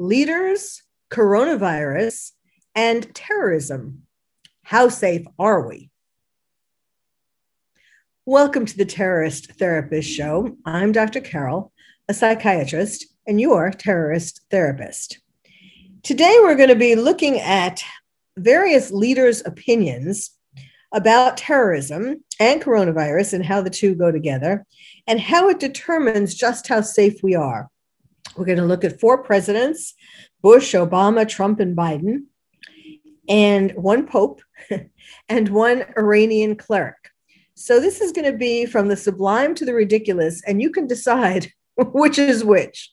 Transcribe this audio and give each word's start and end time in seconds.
Leaders, 0.00 0.82
coronavirus, 1.10 2.30
and 2.74 3.14
terrorism. 3.14 4.04
How 4.62 4.88
safe 4.88 5.26
are 5.38 5.68
we? 5.68 5.90
Welcome 8.24 8.64
to 8.64 8.76
the 8.78 8.86
Terrorist 8.86 9.52
Therapist 9.58 10.08
Show. 10.08 10.56
I'm 10.64 10.92
Dr. 10.92 11.20
Carol, 11.20 11.70
a 12.08 12.14
psychiatrist, 12.14 13.08
and 13.26 13.38
your 13.38 13.70
terrorist 13.72 14.40
therapist. 14.50 15.20
Today, 16.02 16.34
we're 16.40 16.56
going 16.56 16.70
to 16.70 16.76
be 16.76 16.94
looking 16.94 17.38
at 17.38 17.82
various 18.38 18.90
leaders' 18.90 19.42
opinions 19.44 20.30
about 20.94 21.36
terrorism 21.36 22.24
and 22.40 22.62
coronavirus 22.62 23.34
and 23.34 23.44
how 23.44 23.60
the 23.60 23.68
two 23.68 23.94
go 23.94 24.10
together, 24.10 24.64
and 25.06 25.20
how 25.20 25.50
it 25.50 25.60
determines 25.60 26.34
just 26.34 26.68
how 26.68 26.80
safe 26.80 27.22
we 27.22 27.34
are. 27.34 27.68
We're 28.36 28.46
going 28.46 28.58
to 28.58 28.64
look 28.64 28.84
at 28.84 29.00
four 29.00 29.22
presidents 29.22 29.94
Bush, 30.42 30.74
Obama, 30.74 31.28
Trump, 31.28 31.60
and 31.60 31.76
Biden, 31.76 32.24
and 33.28 33.72
one 33.72 34.06
pope 34.06 34.40
and 35.28 35.48
one 35.48 35.84
Iranian 35.96 36.56
cleric. 36.56 36.96
So 37.54 37.78
this 37.78 38.00
is 38.00 38.12
going 38.12 38.30
to 38.30 38.38
be 38.38 38.64
from 38.64 38.88
the 38.88 38.96
sublime 38.96 39.54
to 39.56 39.66
the 39.66 39.74
ridiculous, 39.74 40.42
and 40.46 40.62
you 40.62 40.70
can 40.70 40.86
decide 40.86 41.52
which 41.76 42.18
is 42.18 42.44
which. 42.44 42.92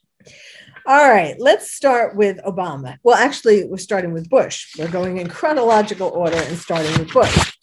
All 0.85 1.09
right, 1.09 1.35
let's 1.37 1.71
start 1.71 2.15
with 2.15 2.37
Obama. 2.45 2.97
Well, 3.03 3.17
actually, 3.17 3.65
we're 3.65 3.77
starting 3.77 4.13
with 4.13 4.29
Bush. 4.29 4.73
We're 4.77 4.87
going 4.87 5.17
in 5.17 5.27
chronological 5.27 6.09
order 6.09 6.37
and 6.37 6.57
starting 6.57 6.97
with 6.97 7.13
Bush. 7.13 7.57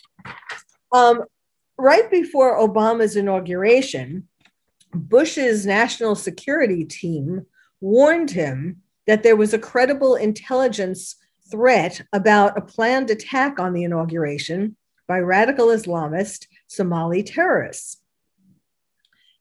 Um, 0.92 1.24
right 1.78 2.10
before 2.10 2.58
Obama's 2.58 3.16
inauguration, 3.16 4.28
Bush's 4.94 5.64
national 5.64 6.16
security 6.16 6.84
team 6.84 7.46
warned 7.84 8.30
him 8.30 8.80
that 9.06 9.22
there 9.22 9.36
was 9.36 9.52
a 9.52 9.58
credible 9.58 10.14
intelligence 10.14 11.16
threat 11.50 12.00
about 12.14 12.56
a 12.56 12.62
planned 12.62 13.10
attack 13.10 13.60
on 13.60 13.74
the 13.74 13.84
inauguration 13.84 14.74
by 15.06 15.18
radical 15.18 15.66
Islamist 15.66 16.46
Somali 16.66 17.22
terrorists. 17.22 17.98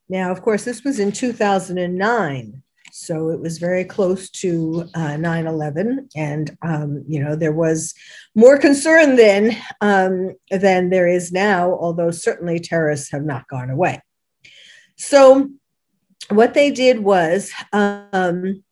Now, 0.10 0.30
of 0.30 0.42
course, 0.42 0.66
this 0.66 0.84
was 0.84 1.00
in 1.00 1.14
2009. 1.14 2.62
So 2.92 3.30
it 3.30 3.40
was 3.40 3.58
very 3.58 3.86
close 3.86 4.30
to 4.42 4.90
uh, 4.94 5.16
9 5.16 5.48
11. 5.48 6.10
And, 6.16 6.58
um, 6.62 7.06
you 7.08 7.24
know, 7.24 7.38
there 7.38 7.54
was 7.54 7.96
more 8.36 8.58
concern 8.58 9.16
then 9.16 9.58
um, 9.80 10.36
than 10.52 10.90
there 10.90 11.08
is 11.08 11.32
now, 11.32 11.72
although 11.72 12.12
certainly 12.12 12.60
terrorists 12.60 13.10
have 13.12 13.24
not 13.24 13.48
gone 13.48 13.70
away. 13.70 14.02
So 14.98 15.50
what 16.30 16.54
they 16.54 16.72
did 16.72 17.00
was 17.00 17.52
um, 17.72 18.64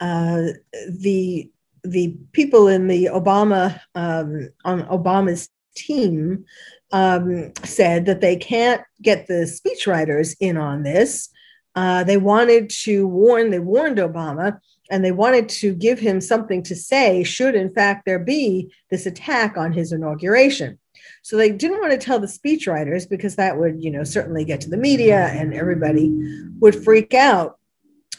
uh, 0.00 0.42
the 0.88 1.50
the 1.84 2.16
people 2.32 2.68
in 2.68 2.88
the 2.88 3.06
Obama 3.06 3.80
um, 3.94 4.48
on 4.64 4.82
Obama's 4.84 5.48
team 5.76 6.44
um, 6.92 7.52
said 7.64 8.06
that 8.06 8.20
they 8.20 8.36
can't 8.36 8.82
get 9.00 9.26
the 9.26 9.44
speechwriters 9.44 10.36
in 10.40 10.56
on 10.56 10.82
this. 10.82 11.28
Uh, 11.74 12.02
they 12.02 12.16
wanted 12.16 12.70
to 12.70 13.06
warn. 13.06 13.50
They 13.50 13.60
warned 13.60 13.98
Obama, 13.98 14.58
and 14.90 15.04
they 15.04 15.12
wanted 15.12 15.48
to 15.50 15.74
give 15.74 15.98
him 15.98 16.20
something 16.20 16.62
to 16.64 16.74
say 16.74 17.22
should, 17.22 17.54
in 17.54 17.72
fact, 17.72 18.04
there 18.04 18.18
be 18.18 18.72
this 18.90 19.06
attack 19.06 19.56
on 19.56 19.72
his 19.72 19.92
inauguration. 19.92 20.78
So 21.22 21.36
they 21.36 21.50
didn't 21.50 21.80
want 21.80 21.92
to 21.92 21.98
tell 21.98 22.18
the 22.18 22.26
speechwriters 22.26 23.08
because 23.08 23.36
that 23.36 23.58
would, 23.58 23.82
you 23.82 23.90
know, 23.90 24.04
certainly 24.04 24.44
get 24.44 24.60
to 24.62 24.70
the 24.70 24.76
media 24.76 25.26
and 25.28 25.54
everybody 25.54 26.12
would 26.60 26.84
freak 26.84 27.14
out. 27.14 27.58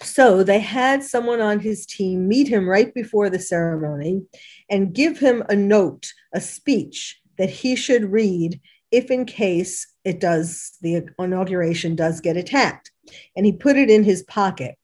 So 0.01 0.43
they 0.43 0.59
had 0.59 1.03
someone 1.03 1.41
on 1.41 1.59
his 1.59 1.85
team 1.85 2.27
meet 2.27 2.47
him 2.47 2.67
right 2.67 2.93
before 2.93 3.29
the 3.29 3.39
ceremony 3.39 4.23
and 4.69 4.93
give 4.93 5.19
him 5.19 5.43
a 5.49 5.55
note, 5.55 6.13
a 6.33 6.39
speech 6.39 7.19
that 7.37 7.49
he 7.49 7.75
should 7.75 8.11
read 8.11 8.61
if 8.91 9.11
in 9.11 9.25
case 9.25 9.87
it 10.03 10.19
does 10.19 10.77
the 10.81 11.07
inauguration 11.19 11.95
does 11.95 12.21
get 12.21 12.37
attacked. 12.37 12.91
And 13.35 13.45
he 13.45 13.51
put 13.51 13.77
it 13.77 13.89
in 13.89 14.03
his 14.03 14.23
pocket. 14.23 14.75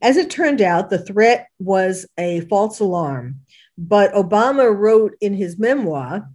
As 0.00 0.16
it 0.16 0.30
turned 0.30 0.62
out, 0.62 0.90
the 0.90 0.98
threat 0.98 1.48
was 1.58 2.06
a 2.16 2.40
false 2.42 2.78
alarm, 2.78 3.40
but 3.76 4.12
Obama 4.12 4.76
wrote 4.76 5.14
in 5.20 5.34
his 5.34 5.58
memoir 5.58 6.28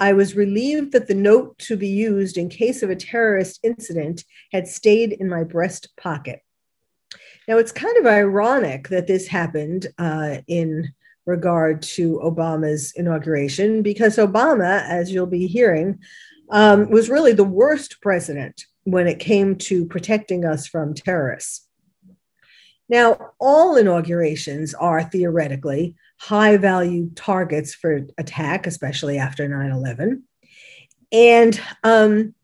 I 0.00 0.12
was 0.12 0.36
relieved 0.36 0.92
that 0.92 1.08
the 1.08 1.14
note 1.14 1.58
to 1.58 1.76
be 1.76 1.88
used 1.88 2.36
in 2.36 2.48
case 2.48 2.82
of 2.82 2.90
a 2.90 2.96
terrorist 2.96 3.58
incident 3.62 4.24
had 4.52 4.68
stayed 4.68 5.12
in 5.12 5.28
my 5.28 5.44
breast 5.44 5.88
pocket. 5.96 6.40
Now, 7.48 7.58
it's 7.58 7.72
kind 7.72 7.96
of 7.96 8.06
ironic 8.06 8.88
that 8.88 9.06
this 9.06 9.26
happened 9.26 9.86
uh, 9.98 10.38
in 10.46 10.92
regard 11.26 11.82
to 11.82 12.20
Obama's 12.22 12.92
inauguration 12.94 13.82
because 13.82 14.16
Obama, 14.16 14.82
as 14.88 15.10
you'll 15.10 15.26
be 15.26 15.46
hearing, 15.46 15.98
um, 16.50 16.90
was 16.90 17.10
really 17.10 17.32
the 17.32 17.44
worst 17.44 18.00
president 18.00 18.64
when 18.84 19.06
it 19.06 19.18
came 19.18 19.56
to 19.56 19.84
protecting 19.86 20.44
us 20.44 20.66
from 20.66 20.94
terrorists. 20.94 21.66
Now, 22.88 23.32
all 23.38 23.76
inaugurations 23.76 24.72
are 24.74 25.02
theoretically 25.02 25.94
high 26.18 26.56
value 26.56 27.10
targets 27.14 27.74
for 27.74 28.00
attack, 28.18 28.66
especially 28.66 29.18
after 29.18 29.48
9 29.48 29.70
11. 29.70 30.24
And 31.12 31.60
um, 31.84 32.34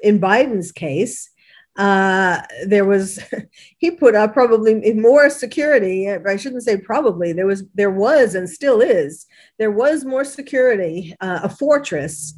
in 0.00 0.20
Biden's 0.20 0.72
case, 0.72 1.30
uh, 1.76 2.42
there 2.66 2.84
was 2.84 3.18
he 3.78 3.90
put 3.90 4.14
up 4.14 4.32
probably 4.32 4.92
more 4.94 5.30
security. 5.30 6.08
I 6.10 6.36
shouldn't 6.36 6.62
say 6.62 6.76
probably. 6.76 7.32
There 7.32 7.46
was 7.46 7.64
there 7.74 7.90
was 7.90 8.34
and 8.34 8.48
still 8.48 8.80
is 8.80 9.26
there 9.58 9.70
was 9.70 10.04
more 10.04 10.24
security, 10.24 11.14
uh, 11.20 11.40
a 11.44 11.48
fortress 11.48 12.34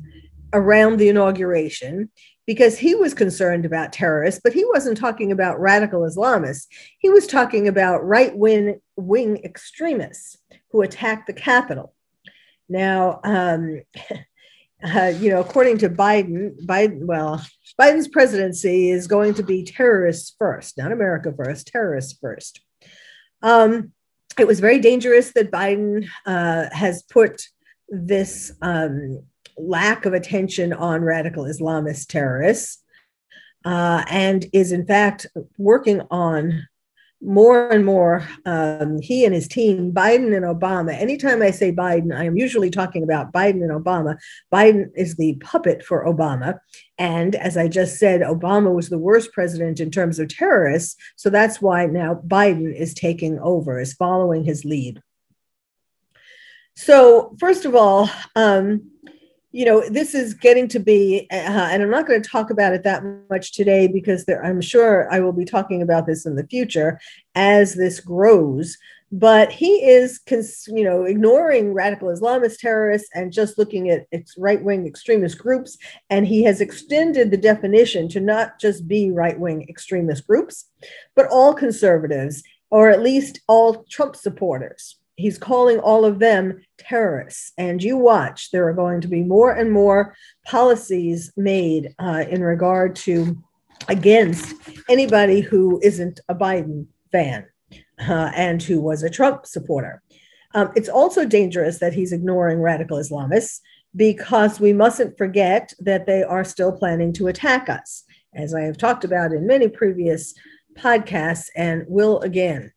around 0.53 0.99
the 0.99 1.09
inauguration 1.09 2.11
because 2.47 2.79
he 2.79 2.95
was 2.95 3.13
concerned 3.13 3.67
about 3.67 3.93
terrorists, 3.93 4.41
but 4.43 4.53
he 4.53 4.65
wasn't 4.67 4.97
talking 4.97 5.33
about 5.33 5.61
radical 5.61 6.03
Islamists. 6.03 6.67
He 6.99 7.11
was 7.11 7.27
talking 7.27 7.67
about 7.67 8.07
right 8.07 8.37
wing 8.37 8.81
wing 8.97 9.39
extremists 9.45 10.39
who 10.71 10.83
attacked 10.83 11.27
the 11.27 11.33
Capitol. 11.33 11.95
Now, 12.69 13.21
um, 13.25 13.83
uh, 14.85 15.13
you 15.19 15.31
know, 15.31 15.41
according 15.41 15.79
to 15.79 15.89
Biden, 15.89 16.55
Biden, 16.67 17.05
well, 17.05 17.45
Biden's 17.81 18.09
presidency 18.09 18.91
is 18.91 19.07
going 19.07 19.35
to 19.35 19.43
be 19.43 19.65
terrorists 19.65 20.35
first, 20.39 20.79
not 20.79 20.93
America 20.93 21.33
first, 21.37 21.69
terrorists 21.69 22.19
first. 22.21 22.61
Um, 23.43 23.93
it 24.39 24.47
was 24.47 24.61
very 24.61 24.79
dangerous 24.79 25.33
that 25.33 25.51
Biden 25.51 26.09
uh, 26.27 26.67
has 26.73 27.03
put 27.03 27.43
this 27.89 28.53
um, 28.61 29.23
lack 29.57 30.05
of 30.05 30.13
attention 30.13 30.73
on 30.73 31.03
radical 31.03 31.45
Islamist 31.45 32.09
terrorists 32.09 32.83
uh, 33.65 34.05
and 34.09 34.47
is, 34.53 34.73
in 34.73 34.87
fact, 34.87 35.27
working 35.59 36.03
on 36.11 36.67
more 37.23 37.71
and 37.71 37.85
more, 37.85 38.29
um, 38.45 39.01
he 39.01 39.25
and 39.25 39.35
his 39.35 39.49
team, 39.49 39.93
Biden 39.93 40.37
and 40.37 40.45
Obama. 40.45 40.95
Anytime 40.95 41.43
I 41.43 41.51
say 41.51 41.73
Biden, 41.73 42.15
I 42.15 42.25
am 42.25 42.37
usually 42.37 42.71
talking 42.71 43.03
about 43.03 43.33
Biden 43.33 43.63
and 43.63 43.71
Obama. 43.71 44.19
Biden 44.53 44.91
is 44.95 45.17
the 45.17 45.35
puppet 45.37 45.83
for 45.85 46.05
Obama. 46.05 46.59
And 46.99 47.35
as 47.35 47.57
I 47.57 47.69
just 47.69 47.99
said, 47.99 48.21
Obama 48.21 48.75
was 48.75 48.89
the 48.89 48.99
worst 48.99 49.33
president 49.33 49.81
in 49.81 49.91
terms 49.91 50.19
of 50.19 50.29
terrorists. 50.29 50.97
So 51.17 51.31
that's 51.31 51.61
why 51.61 51.87
now 51.87 52.21
Biden 52.27 52.75
is 52.75 52.93
taking 52.93 53.39
over, 53.39 53.81
is 53.81 53.95
following 53.95 54.45
his 54.45 54.65
lead. 54.65 55.03
So, 56.79 57.35
first 57.41 57.65
of 57.65 57.75
all, 57.75 58.11
um, 58.35 58.91
you 59.53 59.65
know, 59.65 59.89
this 59.89 60.15
is 60.15 60.35
getting 60.35 60.69
to 60.69 60.79
be, 60.79 61.27
uh, 61.31 61.35
and 61.71 61.83
I'm 61.83 61.91
not 61.91 62.07
going 62.07 62.21
to 62.21 62.29
talk 62.29 62.51
about 62.51 62.75
it 62.75 62.83
that 62.83 63.03
much 63.31 63.53
today 63.53 63.87
because 63.87 64.25
there, 64.25 64.45
I'm 64.45 64.61
sure 64.61 65.11
I 65.13 65.21
will 65.21 65.33
be 65.33 65.45
talking 65.45 65.83
about 65.83 66.07
this 66.07 66.27
in 66.27 66.37
the 66.37 66.47
future 66.47 67.01
as 67.35 67.75
this 67.75 68.01
grows. 68.01 68.77
But 69.13 69.53
he 69.53 69.89
is, 69.89 70.21
you 70.67 70.83
know, 70.83 71.05
ignoring 71.05 71.73
radical 71.73 72.09
Islamist 72.09 72.59
terrorists 72.59 73.09
and 73.15 73.33
just 73.33 73.57
looking 73.57 73.89
at 73.89 74.05
it's 74.11 74.37
right 74.37 74.63
wing 74.63 74.85
extremist 74.87 75.39
groups. 75.39 75.79
And 76.11 76.27
he 76.27 76.43
has 76.43 76.61
extended 76.61 77.31
the 77.31 77.37
definition 77.37 78.09
to 78.11 78.21
not 78.21 78.59
just 78.61 78.89
be 78.89 79.13
right 79.13 79.39
wing 79.39 79.65
extremist 79.69 80.27
groups, 80.27 80.69
but 81.15 81.29
all 81.29 81.55
conservatives, 81.55 82.43
or 82.71 82.91
at 82.91 83.01
least 83.01 83.41
all 83.47 83.85
Trump 83.89 84.17
supporters 84.17 84.99
he's 85.17 85.39
calling 85.39 85.79
all 85.79 86.05
of 86.05 86.19
them 86.19 86.61
terrorists. 86.79 87.53
And 87.59 87.83
you 87.83 87.97
watch, 87.97 88.51
there 88.51 88.69
are 88.69 88.75
going 88.75 89.01
to 89.01 89.09
be 89.09 89.23
more 89.23 89.53
and 89.53 89.73
more 89.73 90.15
policies 90.45 91.33
made 91.37 91.95
uh, 91.99 92.25
in 92.29 92.43
regard 92.43 92.97
to 92.97 93.43
against 93.89 94.55
anybody 94.89 95.41
who 95.41 95.81
isn't 95.83 96.21
a 96.29 96.35
Biden 96.35 96.87
fan 97.13 97.47
uh, 98.09 98.31
and 98.35 98.63
who 98.63 98.81
was 98.81 99.03
a 99.03 99.11
Trump 99.11 99.47
supporter. 99.47 100.03
Um, 100.55 100.71
it's 100.75 100.89
also 100.89 101.25
dangerous 101.25 101.79
that 101.79 101.93
he's 101.93 102.13
ignoring 102.13 102.61
radical 102.61 102.99
Islamists 102.99 103.61
because 103.95 104.61
we 104.61 104.73
mustn't 104.73 105.17
forget 105.19 105.73
that 105.81 106.07
they 106.07 106.23
are 106.23 106.45
still 106.45 106.73
planning 106.73 107.13
to 107.15 107.29
attack 107.29 107.69
us, 107.69 108.05
as 108.35 108.55
I 108.55 108.63
have 108.63 108.79
talked 108.79 109.05
about 109.05 109.33
in 109.33 109.47
many 109.47 109.69
previous 109.69 110.35
podcasts 110.75 111.49
and 111.57 111.85
will 111.89 112.21
again. 112.21 112.73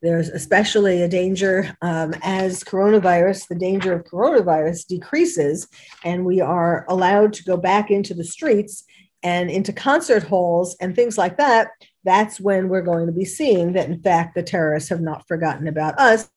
There's 0.00 0.28
especially 0.28 1.02
a 1.02 1.08
danger 1.08 1.76
um, 1.82 2.14
as 2.22 2.62
coronavirus, 2.62 3.48
the 3.48 3.56
danger 3.56 3.92
of 3.92 4.04
coronavirus 4.04 4.86
decreases, 4.86 5.66
and 6.04 6.24
we 6.24 6.40
are 6.40 6.86
allowed 6.88 7.32
to 7.34 7.44
go 7.44 7.56
back 7.56 7.90
into 7.90 8.14
the 8.14 8.24
streets 8.24 8.84
and 9.22 9.50
into 9.50 9.72
concert 9.72 10.22
halls 10.22 10.76
and 10.80 10.94
things 10.94 11.18
like 11.18 11.36
that. 11.38 11.70
That's 12.04 12.40
when 12.40 12.68
we're 12.68 12.82
going 12.82 13.06
to 13.06 13.12
be 13.12 13.24
seeing 13.24 13.72
that, 13.72 13.88
in 13.88 14.00
fact, 14.00 14.34
the 14.34 14.42
terrorists 14.42 14.88
have 14.90 15.00
not 15.00 15.26
forgotten 15.26 15.66
about 15.66 15.98
us, 15.98 16.30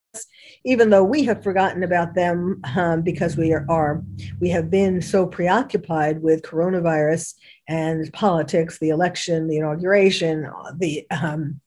even 0.66 0.90
though 0.90 1.04
we 1.04 1.24
have 1.25 1.44
forgotten 1.44 1.84
about 1.84 2.16
them 2.16 2.62
um, 2.75 3.04
because 3.04 3.38
we 3.38 3.54
are, 3.54 3.66
are 3.69 4.04
we 4.40 4.50
have 4.50 4.72
been 4.72 5.02
so 5.02 5.28
preoccupied 5.28 6.22
with 6.22 6.42
coronavirus 6.42 7.36
and 7.69 8.12
politics, 8.12 8.80
the 8.80 8.90
election, 8.90 9.48
the 9.48 9.58
inauguration, 9.58 10.50
the 10.78 11.06
um, 11.12 11.61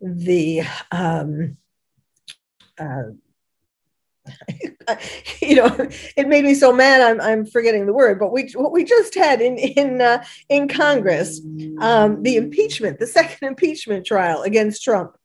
the 0.00 0.62
um, 0.90 1.56
uh, 2.78 3.02
you 5.40 5.54
know, 5.54 5.88
it 6.16 6.28
made 6.28 6.44
me 6.44 6.54
so 6.54 6.72
mad. 6.72 7.00
I'm, 7.00 7.20
I'm 7.20 7.46
forgetting 7.46 7.86
the 7.86 7.92
word, 7.92 8.18
but 8.18 8.32
we 8.32 8.50
what 8.54 8.72
we 8.72 8.84
just 8.84 9.14
had 9.14 9.40
in 9.40 9.56
in 9.56 10.00
uh, 10.00 10.24
in 10.48 10.68
Congress, 10.68 11.40
um, 11.78 12.22
the 12.22 12.36
impeachment, 12.36 12.98
the 12.98 13.06
second 13.06 13.38
impeachment 13.48 14.04
trial 14.04 14.42
against 14.42 14.82
Trump. 14.82 15.16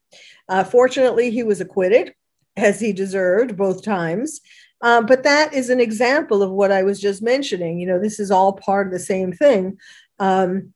Uh, 0.48 0.64
fortunately, 0.64 1.32
he 1.32 1.44
was 1.44 1.62
acquitted, 1.62 2.14
as 2.58 2.80
he 2.80 2.94
deserved 2.94 3.58
both 3.58 3.84
times. 3.84 4.42
Um, 4.84 5.06
but 5.06 5.24
that 5.24 5.54
is 5.54 5.70
an 5.70 5.80
example 5.80 6.42
of 6.42 6.52
what 6.52 6.72
I 6.72 6.84
was 6.84 7.00
just 7.00 7.22
mentioning. 7.22 7.80
You 7.80 7.88
know, 7.88 8.00
this 8.00 8.20
is 8.20 8.32
all 8.32 8.54
part 8.54 8.88
of 8.88 8.94
the 8.94 9.00
same 9.00 9.32
thing. 9.32 9.78
Um, 10.20 10.74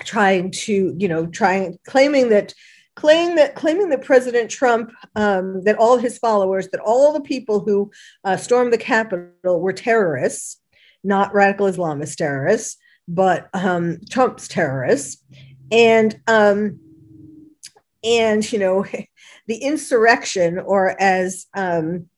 trying 0.00 0.50
to, 0.50 0.94
you 0.98 1.08
know, 1.08 1.26
trying 1.26 1.78
claiming 1.86 2.30
that 2.30 2.54
claiming 2.96 3.36
that 3.36 3.54
claiming 3.54 3.88
that 3.90 4.02
President 4.02 4.50
Trump, 4.50 4.92
um, 5.16 5.62
that 5.64 5.76
all 5.76 5.98
his 5.98 6.18
followers, 6.18 6.68
that 6.68 6.80
all 6.80 7.12
the 7.12 7.20
people 7.20 7.60
who 7.60 7.90
uh, 8.24 8.36
stormed 8.36 8.72
the 8.72 8.78
Capitol 8.78 9.60
were 9.60 9.72
terrorists, 9.72 10.60
not 11.02 11.34
radical 11.34 11.66
Islamist 11.66 12.16
terrorists, 12.16 12.76
but 13.08 13.48
um, 13.52 13.98
Trump's 14.10 14.48
terrorists, 14.48 15.22
and 15.70 16.18
um, 16.26 16.78
and 18.02 18.50
you 18.52 18.58
know 18.58 18.84
the 19.46 19.56
insurrection, 19.56 20.58
or 20.58 21.00
as 21.00 21.46
um, 21.54 22.08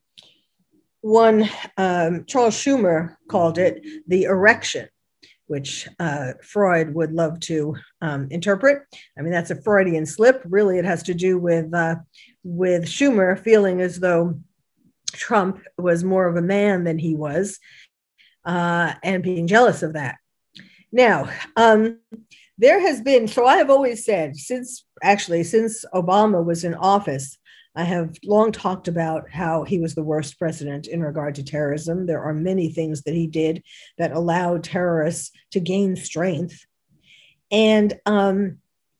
one 1.00 1.49
um, 1.76 2.25
Charles 2.26 2.55
Schumer 2.55 3.17
called 3.29 3.58
it, 3.58 3.84
the 4.06 4.25
erection 4.25 4.88
which 5.46 5.88
uh, 5.98 6.32
Freud 6.43 6.94
would 6.94 7.12
love 7.12 7.40
to 7.40 7.76
um, 8.02 8.28
interpret. 8.31 8.82
I 9.19 9.22
mean, 9.22 9.32
that's 9.32 9.50
a 9.50 9.62
Freudian 9.62 10.06
slip. 10.06 10.43
Really, 10.44 10.78
it 10.78 10.84
has 10.84 11.02
to 11.04 11.14
do 11.14 11.38
with 11.38 11.72
uh, 11.72 11.96
with 12.43 12.84
Schumer 12.84 13.38
feeling 13.38 13.81
as 13.81 13.98
though 13.98 14.40
Trump 15.12 15.62
was 15.78 16.04
more 16.04 16.26
of 16.26 16.37
a 16.37 16.43
man 16.43 16.84
than 16.84 16.98
he 16.98 17.14
was, 17.14 17.58
uh, 18.44 18.94
and 19.02 19.22
being 19.22 19.46
jealous 19.46 19.82
of 19.82 19.94
that. 19.94 20.16
Now, 20.93 21.31
um, 21.56 22.00
there 22.58 22.81
has 22.81 23.00
been. 23.00 23.28
So 23.28 23.46
I 23.46 23.56
have 23.56 23.70
always 23.70 24.04
said 24.04 24.37
since 24.37 24.84
actually 25.02 25.44
since 25.44 25.84
Obama 25.94 26.44
was 26.44 26.64
in 26.64 26.75
office 26.75 27.38
I 27.76 27.84
have 27.84 28.17
long 28.25 28.52
talked 28.52 28.88
about 28.88 29.31
how 29.31 29.64
he 29.64 29.78
was 29.78 29.94
the 29.94 30.02
worst 30.02 30.38
president 30.38 30.87
in 30.87 31.02
regard 31.02 31.34
to 31.34 31.44
terrorism. 31.44 32.06
There 32.06 32.23
are 32.23 32.32
many 32.32 32.70
things 32.70 33.02
that 33.02 33.14
he 33.14 33.26
did 33.26 33.62
that 33.99 34.12
allowed 34.12 34.64
terrorists 34.64 35.31
to 35.52 35.61
gain 35.61 35.94
strength. 35.94 36.64
And 37.50 38.00
um, 38.06 38.58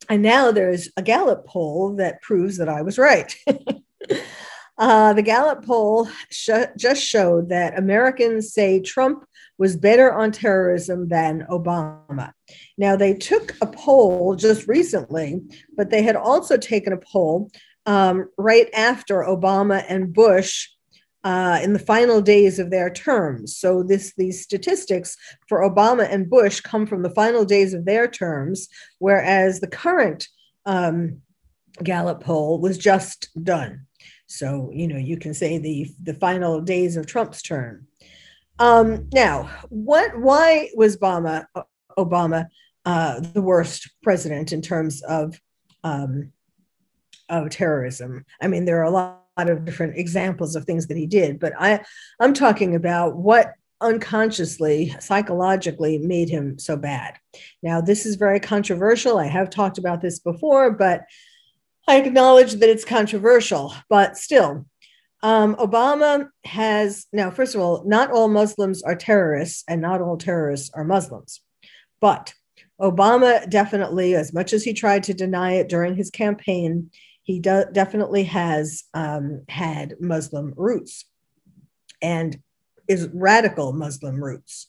and 0.09 0.21
now 0.21 0.51
there's 0.51 0.89
a 0.95 1.01
Gallup 1.01 1.47
poll 1.47 1.95
that 1.95 2.21
proves 2.21 2.57
that 2.57 2.69
I 2.69 2.83
was 2.83 2.97
right. 2.97 3.35
uh, 4.77 5.13
the 5.13 5.21
Gallup 5.23 5.65
poll 5.65 6.07
sh- 6.29 6.49
just 6.77 7.03
showed 7.03 7.49
that 7.49 7.77
Americans 7.77 8.53
say 8.53 8.79
Trump 8.79 9.25
was 9.57 9.75
better 9.75 10.13
on 10.13 10.31
terrorism 10.31 11.07
than 11.07 11.47
Obama. 11.49 12.31
Now, 12.77 12.95
they 12.95 13.15
took 13.15 13.55
a 13.59 13.65
poll 13.65 14.35
just 14.35 14.67
recently, 14.67 15.41
but 15.75 15.89
they 15.89 16.03
had 16.03 16.15
also 16.15 16.57
taken 16.57 16.93
a 16.93 16.97
poll 16.97 17.49
um, 17.87 18.29
right 18.37 18.69
after 18.73 19.23
Obama 19.23 19.83
and 19.87 20.13
Bush 20.13 20.67
uh, 21.23 21.59
in 21.63 21.73
the 21.73 21.79
final 21.79 22.21
days 22.21 22.59
of 22.59 22.69
their 22.69 22.89
terms. 22.89 23.57
So 23.57 23.81
this 23.81 24.13
these 24.17 24.43
statistics 24.43 25.17
for 25.47 25.67
Obama 25.67 26.07
and 26.09 26.29
Bush 26.29 26.59
come 26.61 26.85
from 26.85 27.01
the 27.01 27.09
final 27.09 27.43
days 27.43 27.73
of 27.73 27.85
their 27.85 28.07
terms, 28.07 28.67
whereas 28.99 29.59
the 29.59 29.67
current 29.67 30.27
um, 30.65 31.21
Gallup 31.83 32.23
poll 32.23 32.59
was 32.59 32.77
just 32.77 33.29
done. 33.43 33.87
So 34.27 34.69
you 34.73 34.87
know 34.87 34.97
you 34.97 35.17
can 35.17 35.33
say 35.33 35.57
the 35.57 35.89
the 36.03 36.13
final 36.13 36.61
days 36.61 36.97
of 36.97 37.07
Trump's 37.07 37.41
term. 37.41 37.87
Um, 38.59 39.07
now, 39.13 39.49
what? 39.69 40.17
Why 40.19 40.69
was 40.75 40.97
Obama 40.97 41.45
Obama 41.97 42.47
uh, 42.85 43.19
the 43.19 43.41
worst 43.41 43.89
president 44.03 44.53
in 44.53 44.61
terms 44.61 45.01
of 45.03 45.39
um, 45.83 46.31
of 47.29 47.49
terrorism. 47.49 48.25
I 48.41 48.47
mean, 48.47 48.65
there 48.65 48.79
are 48.79 48.85
a 48.85 48.91
lot, 48.91 49.23
of 49.37 49.65
different 49.65 49.95
examples 49.99 50.55
of 50.55 50.65
things 50.65 50.87
that 50.87 50.97
he 50.97 51.05
did, 51.05 51.39
but 51.39 51.53
I, 51.59 51.81
I'm 52.19 52.33
talking 52.33 52.73
about 52.73 53.17
what 53.17 53.53
unconsciously, 53.81 54.95
psychologically 54.99 55.99
made 55.99 56.27
him 56.27 56.57
so 56.57 56.75
bad. 56.75 57.17
Now, 57.61 57.79
this 57.79 58.07
is 58.07 58.15
very 58.15 58.39
controversial. 58.39 59.19
I 59.19 59.27
have 59.27 59.51
talked 59.51 59.77
about 59.77 60.01
this 60.01 60.17
before, 60.17 60.71
but 60.71 61.03
I 61.87 61.97
acknowledge 61.97 62.53
that 62.53 62.69
it's 62.69 62.83
controversial, 62.83 63.73
but 63.89 64.17
still. 64.17 64.65
Um, 65.23 65.55
Obama 65.55 66.29
has 66.43 67.07
now, 67.11 67.31
first 67.31 67.55
of 67.55 67.61
all, 67.61 67.83
not 67.85 68.11
all 68.11 68.27
Muslims 68.27 68.83
are 68.83 68.95
terrorists, 68.95 69.63
and 69.67 69.81
not 69.81 70.01
all 70.01 70.17
terrorists 70.17 70.69
are 70.73 70.83
Muslims. 70.83 71.41
But 71.99 72.33
Obama 72.79 73.49
definitely, 73.49 74.15
as 74.15 74.33
much 74.33 74.53
as 74.53 74.63
he 74.63 74.73
tried 74.73 75.03
to 75.03 75.13
deny 75.13 75.53
it 75.53 75.69
during 75.69 75.95
his 75.95 76.11
campaign, 76.11 76.91
he 77.27 77.39
do- 77.39 77.65
definitely 77.73 78.23
has 78.23 78.85
um, 78.93 79.43
had 79.49 79.95
Muslim 79.99 80.53
roots 80.55 81.03
and 82.01 82.41
is 82.87 83.09
radical 83.13 83.73
Muslim 83.73 84.23
roots. 84.23 84.67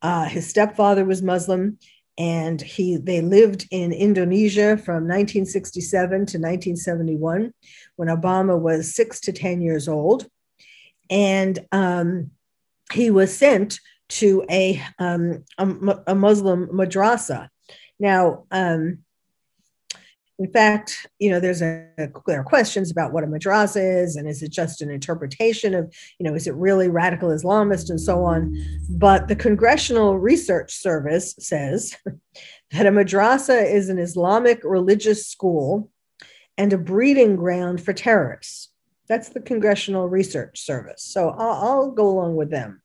Uh, 0.00 0.26
his 0.26 0.48
stepfather 0.48 1.04
was 1.04 1.22
Muslim, 1.22 1.76
and 2.16 2.60
he 2.62 2.96
they 2.96 3.20
lived 3.20 3.66
in 3.72 3.92
Indonesia 3.92 4.76
from 4.76 5.08
1967 5.08 6.08
to 6.08 6.38
1971, 6.38 7.52
when 7.96 8.08
Obama 8.08 8.56
was 8.56 8.94
six 8.94 9.18
to 9.22 9.32
ten 9.32 9.60
years 9.60 9.88
old, 9.88 10.28
and 11.10 11.58
um, 11.72 12.30
he 12.92 13.10
was 13.10 13.36
sent 13.36 13.80
to 14.20 14.44
a 14.48 14.80
um, 15.00 15.44
a, 15.58 15.66
a, 16.06 16.14
Muslim 16.14 16.68
madrasa. 16.68 17.48
Now, 17.98 18.44
um, 18.52 18.98
in 20.38 20.50
fact, 20.52 21.08
you 21.18 21.30
know, 21.30 21.40
there's 21.40 21.62
a 21.62 21.88
there 22.26 22.40
are 22.40 22.44
questions 22.44 22.92
about 22.92 23.12
what 23.12 23.24
a 23.24 23.26
madrasa 23.26 24.02
is, 24.02 24.14
and 24.14 24.28
is 24.28 24.40
it 24.40 24.52
just 24.52 24.80
an 24.80 24.88
interpretation 24.88 25.74
of, 25.74 25.92
you 26.18 26.24
know, 26.24 26.34
is 26.34 26.46
it 26.46 26.54
really 26.54 26.88
radical 26.88 27.30
Islamist 27.30 27.90
and 27.90 28.00
so 28.00 28.22
on. 28.22 28.56
But 28.88 29.26
the 29.26 29.34
Congressional 29.34 30.16
Research 30.16 30.72
Service 30.72 31.34
says 31.40 31.96
that 32.70 32.86
a 32.86 32.90
madrasa 32.90 33.68
is 33.68 33.88
an 33.88 33.98
Islamic 33.98 34.60
religious 34.62 35.26
school 35.26 35.90
and 36.56 36.72
a 36.72 36.78
breeding 36.78 37.34
ground 37.34 37.82
for 37.82 37.92
terrorists. 37.92 38.70
That's 39.08 39.30
the 39.30 39.40
Congressional 39.40 40.08
Research 40.08 40.60
Service. 40.60 41.02
So 41.02 41.30
I'll, 41.30 41.68
I'll 41.68 41.90
go 41.90 42.08
along 42.08 42.36
with 42.36 42.50
them. 42.50 42.80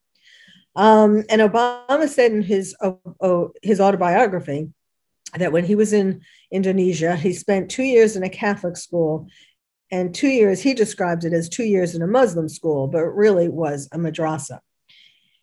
Um, 0.75 1.24
and 1.29 1.39
Obama 1.41 2.07
said 2.07 2.31
in 2.31 2.41
his, 2.41 2.75
uh, 2.81 2.93
uh, 3.22 3.45
his 3.62 3.79
autobiography 3.79 4.69
that 5.37 5.51
when 5.51 5.65
he 5.65 5.75
was 5.75 5.93
in 5.93 6.21
Indonesia, 6.51 7.15
he 7.15 7.33
spent 7.33 7.71
two 7.71 7.83
years 7.83 8.15
in 8.15 8.23
a 8.23 8.29
Catholic 8.29 8.77
school 8.77 9.27
and 9.93 10.15
two 10.15 10.27
years, 10.27 10.59
he 10.59 10.73
describes 10.73 11.23
it 11.23 11.33
as 11.33 11.47
two 11.47 11.65
years 11.65 11.93
in 11.93 12.01
a 12.01 12.07
Muslim 12.07 12.49
school, 12.49 12.87
but 12.87 13.03
it 13.03 13.13
really 13.13 13.47
was 13.47 13.87
a 13.91 13.97
madrasa. 13.99 14.59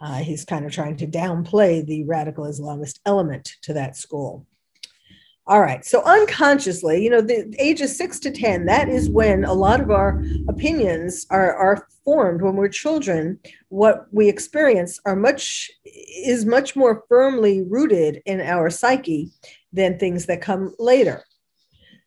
Uh, 0.01 0.17
he's 0.17 0.45
kind 0.45 0.67
of 0.67 0.73
trying 0.73 0.97
to 0.97 1.07
downplay 1.07 1.87
the 1.87 2.03
radical 2.03 2.45
Islamist 2.45 2.99
element 3.07 3.53
to 3.63 3.75
that 3.75 3.97
school. 3.97 4.49
All 5.47 5.61
right. 5.61 5.85
So 5.85 6.03
unconsciously, 6.03 7.03
you 7.03 7.11
know, 7.11 7.21
the 7.21 7.55
ages 7.61 7.97
six 7.97 8.19
to 8.21 8.33
10, 8.33 8.67
that 8.67 8.89
is 8.89 9.09
when 9.09 9.45
a 9.45 9.53
lot 9.53 9.81
of 9.81 9.93
our 9.93 10.21
opinions 10.49 11.27
are, 11.31 11.55
are 11.55 11.87
formed 12.05 12.43
when 12.43 12.57
we're 12.57 12.69
children. 12.69 13.39
What 13.69 14.07
we 14.13 14.29
experience 14.29 15.01
are 15.07 15.17
much 15.17 15.71
is 15.85 16.45
much 16.45 16.75
more 16.75 17.05
firmly 17.09 17.63
rooted 17.63 18.21
in 18.27 18.41
our 18.41 18.69
psyche 18.69 19.31
than 19.73 19.99
things 19.99 20.27
that 20.27 20.41
come 20.41 20.75
later. 20.79 21.25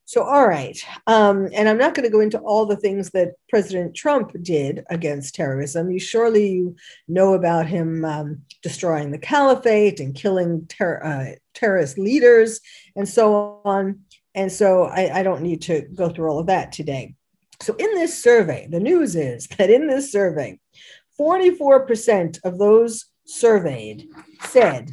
So, 0.06 0.22
all 0.24 0.48
right. 0.48 0.78
Um, 1.08 1.48
and 1.54 1.70
I'm 1.70 1.78
not 1.78 1.96
going 1.96 2.04
to 2.04 2.12
go 2.12 2.20
into 2.20 2.40
all 2.40 2.66
the 2.66 2.76
things 2.76 3.10
that 3.12 3.36
President 3.50 3.96
Trump 3.96 4.32
did 4.42 4.84
against 4.90 5.34
terrorism. 5.34 5.90
You 5.90 6.00
surely 6.00 6.52
you 6.52 6.76
know 7.08 7.34
about 7.34 7.68
him 7.68 8.04
um, 8.04 8.42
destroying 8.62 9.12
the 9.12 9.18
caliphate 9.18 10.02
and 10.02 10.14
killing 10.14 10.68
ter- 10.68 11.02
uh, 11.02 11.36
terrorist 11.54 11.98
leaders 11.98 12.60
and 12.98 13.08
so 13.08 13.62
on. 13.64 14.02
And 14.36 14.52
so 14.52 14.84
I, 14.84 15.20
I 15.20 15.24
don't 15.24 15.42
need 15.42 15.62
to 15.64 15.84
go 15.96 16.10
through 16.10 16.30
all 16.30 16.40
of 16.40 16.48
that 16.48 16.74
today. 16.74 17.16
So, 17.62 17.74
in 17.76 17.96
this 17.96 18.22
survey, 18.22 18.68
the 18.70 18.82
news 18.82 19.16
is 19.16 19.48
that 19.58 19.70
in 19.70 19.88
this 19.88 20.12
survey, 20.12 20.60
44% 21.18 22.40
of 22.44 22.58
those 22.58 23.06
surveyed 23.26 24.10
said 24.42 24.92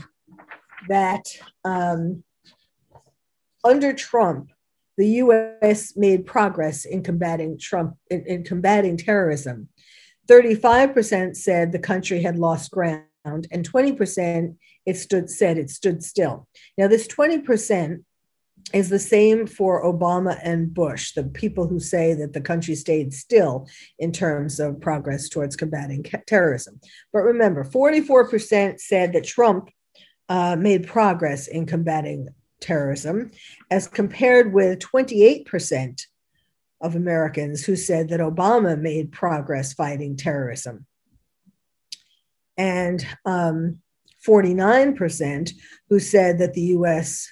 that 0.89 1.25
um, 1.65 2.23
under 3.65 3.93
Trump, 3.93 4.51
the 4.97 5.09
US 5.25 5.97
made 5.97 6.27
progress 6.27 6.85
in 6.85 7.03
combating 7.03 7.59
Trump, 7.59 7.97
in, 8.11 8.25
in 8.27 8.45
combating 8.45 8.97
terrorism. 8.97 9.69
35% 10.29 11.37
said 11.37 11.73
the 11.73 11.79
country 11.79 12.23
had 12.23 12.39
lost 12.39 12.71
ground, 12.71 13.05
and 13.25 13.69
20% 13.69 14.57
it 14.87 14.97
stood 14.97 15.29
said 15.29 15.59
it 15.59 15.71
stood 15.71 16.03
still. 16.03 16.47
Now, 16.79 16.87
this 16.87 17.07
20% 17.09 18.05
is 18.73 18.89
the 18.89 18.99
same 18.99 19.47
for 19.47 19.85
Obama 19.85 20.39
and 20.43 20.73
Bush, 20.73 21.13
the 21.15 21.25
people 21.25 21.67
who 21.67 21.81
say 21.81 22.15
that 22.15 22.33
the 22.33 22.41
country 22.41 22.75
stayed 22.75 23.13
still 23.13 23.67
in 23.99 24.13
terms 24.13 24.61
of 24.61 24.81
progress 24.81 25.29
towards 25.29 25.57
combating 25.57 26.05
terrorism. 26.27 26.81
But 27.13 27.21
remember, 27.21 27.65
44% 27.65 28.81
said 28.81 29.13
that 29.13 29.25
Trump 29.25 29.71
uh, 30.29 30.57
made 30.57 30.87
progress 30.87 31.49
in 31.49 31.67
combating 31.67 32.29
terrorism, 32.61 33.31
as 33.71 33.89
compared 33.89 34.53
with 34.53 34.79
28% 34.79 36.03
of 36.81 36.97
Americans 36.97 37.65
who 37.65 37.77
said 37.77 38.09
that 38.09 38.21
Obama 38.21 38.79
made 38.79 39.13
progress 39.13 39.73
fighting 39.73 40.17
terrorism. 40.17 40.87
And 42.57 43.07
um, 43.25 43.79
49% 44.27 45.51
who 45.89 45.99
said 45.99 46.39
that 46.39 46.55
the 46.55 46.63
US 46.77 47.29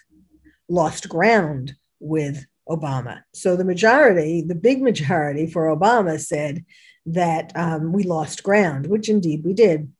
lost 0.69 1.09
ground 1.09 1.75
with 2.01 2.47
Obama. 2.69 3.23
So 3.33 3.57
the 3.57 3.65
majority, 3.65 4.43
the 4.43 4.55
big 4.55 4.83
majority 4.83 5.47
for 5.47 5.75
Obama 5.75 6.21
said 6.21 6.65
that 7.07 7.53
um, 7.55 7.93
we 7.93 8.03
lost 8.03 8.43
ground, 8.43 8.87
which 8.87 9.09
indeed 9.09 9.45
we 9.45 9.55
did. 9.55 9.91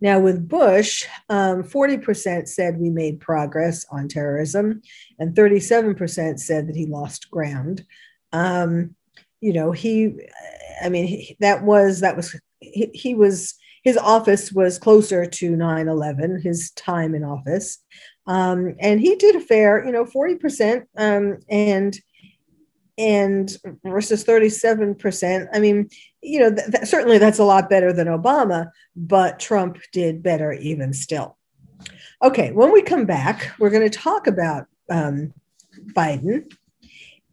Now, 0.00 0.20
with 0.20 0.48
Bush, 0.48 1.06
um, 1.28 1.62
40% 1.62 2.48
said 2.48 2.78
we 2.78 2.90
made 2.90 3.20
progress 3.20 3.86
on 3.90 4.08
terrorism, 4.08 4.82
and 5.18 5.34
37% 5.34 6.38
said 6.38 6.68
that 6.68 6.76
he 6.76 6.86
lost 6.86 7.30
ground. 7.30 7.84
Um, 8.32 8.96
you 9.40 9.52
know, 9.52 9.72
he, 9.72 10.14
I 10.82 10.88
mean, 10.88 11.06
he, 11.06 11.36
that 11.40 11.62
was, 11.62 12.00
that 12.00 12.16
was, 12.16 12.38
he, 12.60 12.90
he 12.92 13.14
was, 13.14 13.54
his 13.82 13.96
office 13.96 14.50
was 14.50 14.78
closer 14.78 15.26
to 15.26 15.56
9 15.56 15.88
11, 15.88 16.40
his 16.42 16.70
time 16.72 17.14
in 17.14 17.22
office. 17.22 17.78
Um, 18.26 18.74
and 18.80 19.00
he 19.00 19.16
did 19.16 19.36
a 19.36 19.40
fair, 19.40 19.84
you 19.84 19.92
know, 19.92 20.06
40%. 20.06 20.84
Um, 20.96 21.38
and 21.48 21.98
and 22.96 23.56
versus 23.84 24.24
37%. 24.24 25.48
I 25.52 25.58
mean, 25.58 25.88
you 26.24 26.40
know, 26.40 26.54
th- 26.54 26.70
th- 26.70 26.86
certainly 26.86 27.18
that's 27.18 27.38
a 27.38 27.44
lot 27.44 27.68
better 27.68 27.92
than 27.92 28.08
Obama, 28.08 28.70
but 28.96 29.38
Trump 29.38 29.78
did 29.92 30.22
better 30.22 30.52
even 30.52 30.92
still. 30.92 31.36
Okay, 32.22 32.50
when 32.52 32.72
we 32.72 32.82
come 32.82 33.04
back, 33.04 33.52
we're 33.58 33.70
going 33.70 33.88
to 33.88 33.98
talk 33.98 34.26
about 34.26 34.66
um, 34.90 35.34
Biden 35.92 36.50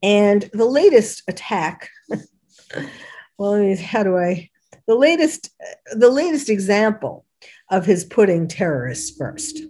and 0.03 0.49
the 0.53 0.65
latest 0.65 1.23
attack. 1.29 1.89
well, 3.37 3.75
how 3.77 4.03
do 4.03 4.17
I? 4.17 4.49
The 4.87 4.95
latest, 4.95 5.51
the 5.93 6.09
latest 6.09 6.49
example 6.49 7.25
of 7.69 7.85
his 7.85 8.03
putting 8.03 8.47
terrorists 8.47 9.15
first. 9.15 9.61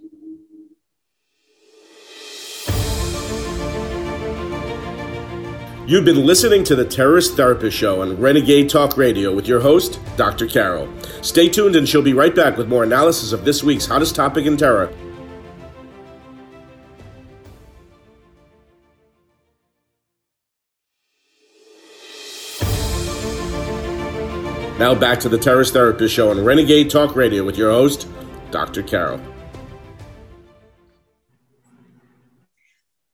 You've 5.84 6.04
been 6.04 6.24
listening 6.24 6.62
to 6.64 6.76
the 6.76 6.84
Terrorist 6.84 7.34
Therapist 7.34 7.76
Show 7.76 8.02
on 8.02 8.16
Renegade 8.20 8.70
Talk 8.70 8.96
Radio 8.96 9.34
with 9.34 9.48
your 9.48 9.58
host, 9.58 9.98
Dr. 10.16 10.46
Carol. 10.46 10.88
Stay 11.22 11.48
tuned 11.48 11.74
and 11.74 11.88
she'll 11.88 12.02
be 12.02 12.12
right 12.12 12.34
back 12.34 12.56
with 12.56 12.68
more 12.68 12.84
analysis 12.84 13.32
of 13.32 13.44
this 13.44 13.64
week's 13.64 13.84
hottest 13.84 14.14
topic 14.14 14.46
in 14.46 14.56
terror. 14.56 14.92
Now 24.78 24.94
back 24.94 25.18
to 25.20 25.28
the 25.28 25.38
Terrorist 25.38 25.72
Therapist 25.72 26.14
Show 26.14 26.30
on 26.30 26.44
Renegade 26.44 26.90
Talk 26.90 27.16
Radio 27.16 27.42
with 27.42 27.58
your 27.58 27.72
host, 27.72 28.06
Dr. 28.52 28.84
Carol. 28.84 29.20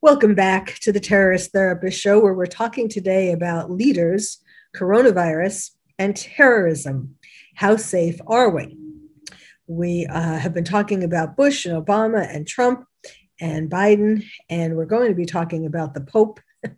Welcome 0.01 0.37
back 0.37 0.79
to 0.83 0.93
the 0.93 1.01
Terrorist 1.01 1.51
Therapist 1.51 2.01
Show, 2.01 2.21
where 2.21 2.33
we're 2.33 2.47
talking 2.47 2.89
today 2.89 3.33
about 3.33 3.69
leaders, 3.69 4.39
coronavirus, 4.77 5.73
and 5.99 6.15
terrorism. 6.17 7.17
How 7.57 7.75
safe 7.75 8.21
are 8.29 8.49
we? 8.49 8.77
We 9.67 10.07
uh, 10.07 10.39
have 10.39 10.55
been 10.55 10.63
talking 10.63 11.03
about 11.03 11.37
Bush 11.37 11.67
and 11.67 11.85
Obama 11.85 12.33
and 12.33 12.47
Trump 12.47 12.85
and 13.41 13.69
Biden, 13.69 14.25
and 14.49 14.77
we're 14.77 14.87
going 14.87 15.09
to 15.09 15.17
be 15.17 15.27
talking 15.27 15.67
about 15.67 15.95
the 15.95 16.03
Pope 16.03 16.39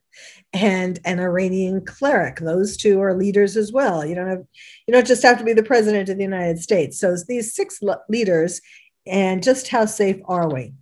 and 0.54 0.98
an 1.04 1.20
Iranian 1.20 1.84
cleric. 1.84 2.36
Those 2.36 2.78
two 2.78 3.02
are 3.02 3.14
leaders 3.14 3.54
as 3.54 3.70
well. 3.70 4.02
You 4.02 4.14
don't 4.14 4.28
have, 4.28 4.44
you 4.86 4.92
don't 4.94 5.06
just 5.06 5.24
have 5.24 5.36
to 5.40 5.44
be 5.44 5.52
the 5.52 5.62
president 5.62 6.08
of 6.08 6.16
the 6.16 6.24
United 6.24 6.58
States. 6.58 6.98
So 6.98 7.14
these 7.28 7.54
six 7.54 7.80
leaders, 8.08 8.62
and 9.06 9.42
just 9.42 9.68
how 9.68 9.84
safe 9.84 10.22
are 10.24 10.50
we? 10.50 10.72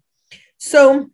So 0.58 1.10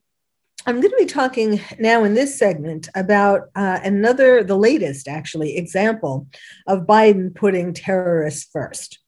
I'm 0.67 0.81
going 0.81 0.91
to 0.91 0.97
be 0.97 1.05
talking 1.05 1.61
now 1.79 2.05
in 2.05 2.15
this 2.15 2.39
segment 2.39 2.89
about 2.95 3.51
uh, 3.55 3.81
another, 3.85 4.43
the 4.43 4.57
latest 4.57 5.09
actually, 5.09 5.59
example 5.59 6.27
of 6.67 6.87
Biden 6.87 7.35
putting 7.35 7.75
terrorists 7.75 8.49
first. 8.51 8.99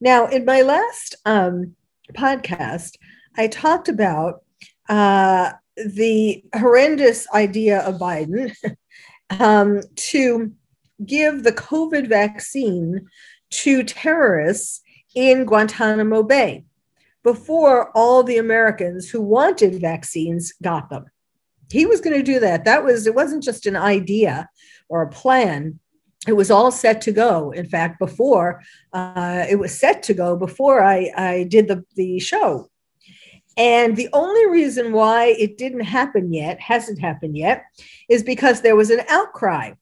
Now, 0.00 0.26
in 0.26 0.44
my 0.44 0.62
last 0.62 1.14
um, 1.24 1.76
podcast, 2.14 2.96
I 3.36 3.46
talked 3.46 3.88
about 3.88 4.42
uh, 4.88 5.52
the 5.76 6.42
horrendous 6.52 7.30
idea 7.32 7.80
of 7.82 8.00
Biden 8.00 8.52
um, 9.38 9.82
to 9.94 10.52
give 11.06 11.44
the 11.44 11.52
COVID 11.52 12.08
vaccine 12.08 13.06
to 13.50 13.84
terrorists 13.84 14.80
in 15.14 15.44
Guantanamo 15.44 16.24
Bay 16.24 16.64
before 17.24 17.90
all 17.96 18.22
the 18.22 18.36
Americans 18.36 19.10
who 19.10 19.20
wanted 19.20 19.80
vaccines 19.80 20.52
got 20.62 20.90
them. 20.90 21.06
He 21.72 21.86
was 21.86 22.00
going 22.00 22.16
to 22.16 22.22
do 22.22 22.38
that. 22.40 22.66
That 22.66 22.84
was, 22.84 23.06
it 23.06 23.14
wasn't 23.14 23.42
just 23.42 23.66
an 23.66 23.76
idea 23.76 24.48
or 24.88 25.02
a 25.02 25.10
plan. 25.10 25.80
It 26.28 26.34
was 26.34 26.50
all 26.50 26.70
set 26.70 27.00
to 27.02 27.12
go. 27.12 27.50
In 27.50 27.66
fact, 27.66 27.98
before 27.98 28.62
uh, 28.92 29.46
it 29.48 29.56
was 29.56 29.76
set 29.76 30.02
to 30.04 30.14
go 30.14 30.36
before 30.36 30.84
I, 30.84 31.10
I 31.16 31.44
did 31.44 31.66
the, 31.66 31.84
the 31.96 32.20
show. 32.20 32.70
And 33.56 33.96
the 33.96 34.08
only 34.12 34.46
reason 34.48 34.92
why 34.92 35.26
it 35.26 35.56
didn't 35.56 35.80
happen 35.80 36.32
yet, 36.32 36.60
hasn't 36.60 37.00
happened 37.00 37.36
yet, 37.36 37.64
is 38.08 38.22
because 38.22 38.60
there 38.60 38.76
was 38.76 38.90
an 38.90 39.02
outcry. 39.08 39.72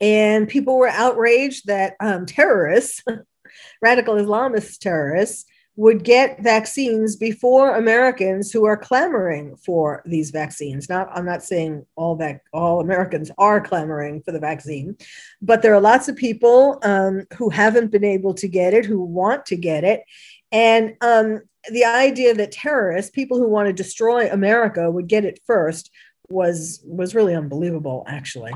And 0.00 0.48
people 0.48 0.78
were 0.78 0.88
outraged 0.88 1.66
that 1.66 1.94
um, 2.00 2.26
terrorists, 2.26 3.02
radical 3.82 4.14
Islamist 4.14 4.78
terrorists, 4.78 5.44
would 5.78 6.02
get 6.02 6.42
vaccines 6.42 7.14
before 7.14 7.76
Americans 7.76 8.50
who 8.50 8.64
are 8.64 8.76
clamoring 8.76 9.54
for 9.54 10.02
these 10.04 10.32
vaccines. 10.32 10.88
Not, 10.88 11.08
I'm 11.14 11.24
not 11.24 11.44
saying 11.44 11.86
all 11.94 12.16
that 12.16 12.40
all 12.52 12.80
Americans 12.80 13.30
are 13.38 13.60
clamoring 13.60 14.22
for 14.22 14.32
the 14.32 14.40
vaccine, 14.40 14.96
but 15.40 15.62
there 15.62 15.72
are 15.72 15.80
lots 15.80 16.08
of 16.08 16.16
people 16.16 16.80
um, 16.82 17.22
who 17.36 17.48
haven't 17.48 17.92
been 17.92 18.02
able 18.02 18.34
to 18.34 18.48
get 18.48 18.74
it, 18.74 18.86
who 18.86 19.00
want 19.00 19.46
to 19.46 19.56
get 19.56 19.84
it, 19.84 20.02
and 20.50 20.96
um, 21.00 21.42
the 21.70 21.84
idea 21.84 22.34
that 22.34 22.50
terrorists, 22.50 23.12
people 23.12 23.38
who 23.38 23.46
want 23.46 23.68
to 23.68 23.72
destroy 23.72 24.28
America, 24.28 24.90
would 24.90 25.06
get 25.06 25.24
it 25.24 25.38
first 25.46 25.92
was 26.28 26.82
was 26.84 27.14
really 27.14 27.36
unbelievable, 27.36 28.04
actually. 28.08 28.52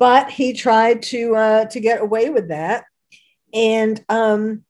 But 0.00 0.30
he 0.30 0.52
tried 0.52 1.02
to 1.04 1.36
uh, 1.36 1.64
to 1.66 1.78
get 1.78 2.00
away 2.00 2.28
with 2.28 2.48
that, 2.48 2.86
and 3.54 4.04
um, 4.08 4.64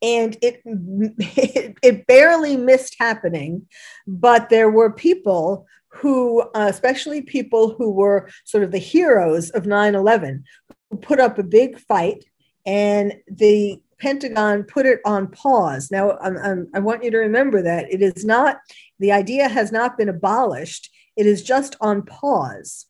and 0.00 0.36
it, 0.42 0.62
it, 1.82 2.06
barely 2.06 2.56
missed 2.56 2.96
happening 2.98 3.66
but 4.06 4.48
there 4.48 4.70
were 4.70 4.92
people 4.92 5.66
who 5.88 6.40
uh, 6.54 6.66
especially 6.68 7.22
people 7.22 7.74
who 7.74 7.90
were 7.90 8.28
sort 8.44 8.62
of 8.62 8.70
the 8.70 8.78
heroes 8.78 9.50
of 9.50 9.64
9-11 9.64 10.42
who 10.90 10.96
put 10.96 11.18
up 11.18 11.38
a 11.38 11.42
big 11.42 11.78
fight 11.78 12.24
and 12.66 13.14
the 13.26 13.80
pentagon 13.98 14.62
put 14.62 14.86
it 14.86 15.00
on 15.04 15.26
pause. 15.28 15.90
Now 15.90 16.16
I'm, 16.18 16.36
I'm, 16.38 16.68
i 16.74 16.78
want 16.78 17.02
you 17.02 17.10
to 17.10 17.18
remember 17.18 17.62
that 17.62 17.92
it 17.92 18.00
is 18.00 18.24
not 18.24 18.58
the 19.00 19.12
idea 19.12 19.48
has 19.48 19.72
not 19.72 19.98
been 19.98 20.08
abolished. 20.08 20.90
It 21.16 21.26
is 21.26 21.42
just 21.42 21.74
on 21.80 22.02
pause. 22.02 22.86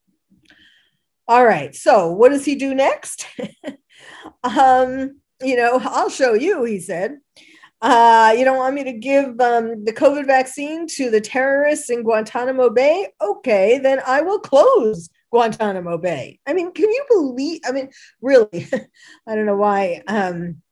All 1.26 1.44
right 1.44 1.74
so 1.74 2.10
what 2.12 2.30
does 2.30 2.44
he 2.44 2.54
do 2.54 2.74
next? 2.74 3.26
Um, 4.44 5.20
you 5.42 5.56
know, 5.56 5.80
I'll 5.82 6.10
show 6.10 6.34
you, 6.34 6.64
he 6.64 6.80
said. 6.80 7.18
Uh, 7.80 8.34
you 8.36 8.44
don't 8.44 8.56
want 8.56 8.74
me 8.74 8.82
to 8.84 8.92
give 8.92 9.40
um, 9.40 9.84
the 9.84 9.92
COVID 9.92 10.26
vaccine 10.26 10.86
to 10.88 11.10
the 11.10 11.20
terrorists 11.20 11.90
in 11.90 12.02
Guantanamo 12.02 12.70
Bay? 12.70 13.08
Okay, 13.20 13.78
then 13.78 14.00
I 14.04 14.20
will 14.20 14.40
close 14.40 15.08
Guantanamo 15.30 15.96
Bay. 15.96 16.40
I 16.46 16.54
mean, 16.54 16.72
can 16.72 16.90
you 16.90 17.04
believe? 17.08 17.60
I 17.64 17.72
mean, 17.72 17.90
really, 18.20 18.66
I 19.28 19.34
don't 19.34 19.46
know 19.46 19.56
why. 19.56 20.02
Um, 20.08 20.62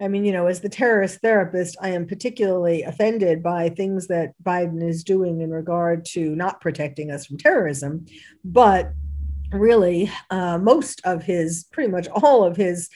I 0.00 0.08
mean, 0.08 0.24
you 0.24 0.32
know, 0.32 0.46
as 0.46 0.60
the 0.60 0.68
terrorist 0.68 1.20
therapist, 1.20 1.76
I 1.80 1.90
am 1.90 2.06
particularly 2.06 2.82
offended 2.82 3.42
by 3.42 3.68
things 3.68 4.08
that 4.08 4.32
Biden 4.42 4.82
is 4.82 5.04
doing 5.04 5.42
in 5.42 5.50
regard 5.50 6.04
to 6.06 6.34
not 6.34 6.60
protecting 6.60 7.10
us 7.12 7.26
from 7.26 7.38
terrorism. 7.38 8.06
But 8.42 8.92
really, 9.52 10.10
uh, 10.30 10.58
most 10.58 11.02
of 11.04 11.22
his, 11.22 11.66
pretty 11.72 11.90
much 11.90 12.08
all 12.08 12.42
of 12.42 12.56
his 12.56 12.88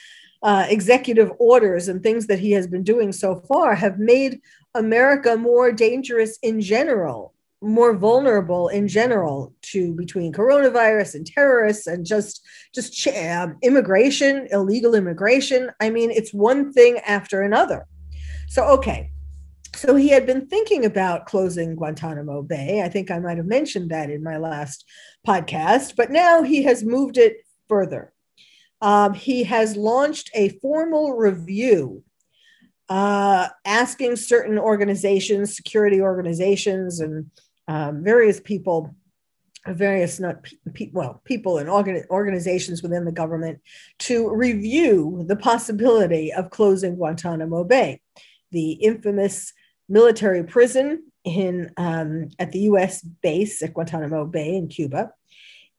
uh, 0.43 0.66
executive 0.69 1.33
orders 1.38 1.88
and 1.88 2.02
things 2.02 2.26
that 2.26 2.38
he 2.38 2.52
has 2.52 2.66
been 2.66 2.83
doing 2.83 3.12
so 3.12 3.37
far 3.49 3.75
have 3.75 3.99
made 3.99 4.40
America 4.75 5.37
more 5.37 5.73
dangerous 5.73 6.38
in 6.43 6.61
general, 6.61 7.35
more 7.62 7.95
vulnerable 7.97 8.69
in 8.69 8.87
general 8.87 9.55
to 9.62 9.95
between 9.95 10.33
coronavirus 10.33 11.14
and 11.14 11.26
terrorists 11.26 11.87
and 11.87 12.05
just 12.05 12.43
just 12.75 13.07
um, 13.09 13.57
immigration, 13.62 14.47
illegal 14.50 14.95
immigration. 14.95 15.71
I 15.81 15.90
mean, 15.90 16.11
it's 16.11 16.33
one 16.33 16.73
thing 16.73 16.99
after 16.99 17.43
another. 17.43 17.87
So 18.49 18.64
okay. 18.64 19.11
So 19.75 19.95
he 19.95 20.09
had 20.09 20.25
been 20.25 20.47
thinking 20.47 20.87
about 20.87 21.26
closing 21.26 21.76
Guantanamo 21.76 22.40
Bay. 22.40 22.83
I 22.83 22.88
think 22.88 23.11
I 23.11 23.19
might 23.19 23.37
have 23.37 23.47
mentioned 23.47 23.90
that 23.90 24.09
in 24.09 24.23
my 24.23 24.38
last 24.38 24.87
podcast, 25.26 25.97
but 25.97 26.11
now 26.11 26.43
he 26.43 26.62
has 26.62 26.83
moved 26.83 27.19
it 27.19 27.38
further 27.69 28.14
um, 28.80 29.14
he 29.14 29.45
has 29.45 29.76
launched 29.76 30.30
a 30.35 30.50
formal 30.61 31.14
review 31.14 32.02
uh, 32.88 33.49
asking 33.65 34.17
certain 34.17 34.58
organizations, 34.58 35.56
security 35.56 36.00
organizations, 36.00 37.00
and 37.00 37.30
um, 37.69 38.04
various 38.04 38.39
people, 38.39 38.95
various 39.67 40.21
not 40.21 40.45
pe- 40.73 40.91
well 40.93 41.21
people 41.25 41.58
and 41.58 41.69
organ- 41.69 42.04
organizations 42.10 42.82
within 42.82 43.04
the 43.04 43.12
government 43.12 43.60
to 43.99 44.32
review 44.32 45.25
the 45.26 45.36
possibility 45.36 46.32
of 46.32 46.50
closing 46.50 46.95
Guantanamo 46.95 47.65
Bay, 47.65 48.00
the 48.52 48.73
infamous 48.73 49.52
military 49.89 50.45
prison 50.45 51.10
in 51.25 51.73
um, 51.76 52.28
at 52.39 52.52
the 52.52 52.60
U.S. 52.60 53.02
base 53.02 53.62
at 53.62 53.75
Guantanamo 53.75 54.26
Bay 54.26 54.54
in 54.54 54.69
Cuba, 54.69 55.10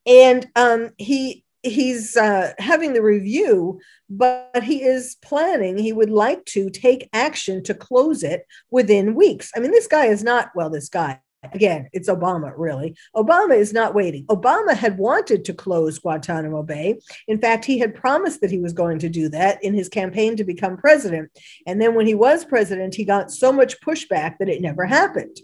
and 0.06 0.46
um, 0.58 0.90
he 0.98 1.46
he's 1.70 2.16
uh, 2.18 2.54
having 2.60 2.94
the 2.94 3.02
review, 3.02 3.80
but 4.10 4.64
he 4.64 4.84
is 4.84 5.18
planning, 5.22 5.78
he 5.78 5.94
would 5.94 6.10
like 6.10 6.46
to 6.46 6.70
take 6.70 7.10
action 7.14 7.64
to 7.64 7.74
close 7.74 8.24
it 8.24 8.46
within 8.72 9.16
weeks. 9.16 9.52
I 9.56 9.60
mean, 9.60 9.72
this 9.72 9.88
guy 9.88 10.06
is 10.06 10.24
not, 10.24 10.50
well, 10.56 10.70
this 10.70 10.90
guy, 10.90 11.20
again, 11.54 11.88
it's 11.94 12.10
Obama, 12.10 12.54
really. 12.58 12.96
Obama 13.16 13.56
is 13.56 13.72
not 13.74 13.94
waiting. 13.94 14.26
Obama 14.26 14.76
had 14.76 14.98
wanted 14.98 15.46
to 15.46 15.54
close 15.54 16.00
Guantanamo 16.00 16.64
Bay. 16.64 17.00
In 17.28 17.40
fact, 17.40 17.66
he 17.66 17.78
had 17.78 17.96
promised 17.96 18.42
that 18.42 18.52
he 18.52 18.60
was 18.60 18.74
going 18.74 19.00
to 19.00 19.10
do 19.10 19.30
that 19.30 19.64
in 19.64 19.74
his 19.74 19.90
campaign 19.90 20.36
to 20.38 20.44
become 20.44 20.78
president. 20.78 21.30
And 21.66 21.82
then 21.82 21.96
when 21.96 22.08
he 22.08 22.16
was 22.16 22.44
president, 22.44 22.96
he 22.96 23.06
got 23.06 23.32
so 23.32 23.52
much 23.52 23.80
pushback 23.82 24.38
that 24.40 24.50
it 24.50 24.62
never 24.62 24.86
happened. 24.86 25.38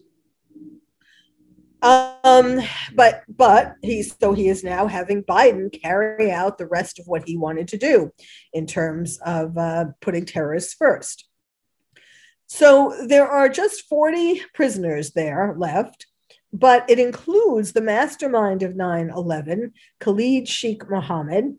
Um, 1.84 2.62
but 2.96 3.24
but 3.28 3.76
he's 3.82 4.15
so 4.17 4.32
he 4.32 4.48
is 4.48 4.63
now 4.63 4.88
having 4.88 5.22
Biden 5.22 5.69
carry 5.82 6.32
out 6.32 6.58
the 6.58 6.65
rest 6.65 6.98
of 6.98 7.08
what 7.08 7.28
he 7.28 7.36
wanted 7.36 7.67
to 7.69 7.78
do 7.78 8.12
in 8.54 8.65
terms 8.65 9.19
of 9.26 9.58
uh, 9.58 9.86
putting 10.00 10.26
terrorists 10.26 10.74
first. 10.74 11.28
So 12.48 12.96
there 13.08 13.28
are 13.28 13.50
just 13.50 13.88
40 13.89 14.43
prisoners 14.54 15.12
there 15.12 15.56
left, 15.58 16.06
but 16.54 16.89
it 16.89 17.00
includes 17.00 17.74
the 17.74 17.82
mastermind 17.82 18.63
of 18.63 18.76
9 18.76 19.10
11, 19.10 19.74
Khalid 20.00 20.48
Sheikh 20.48 20.89
Mohammed, 20.89 21.58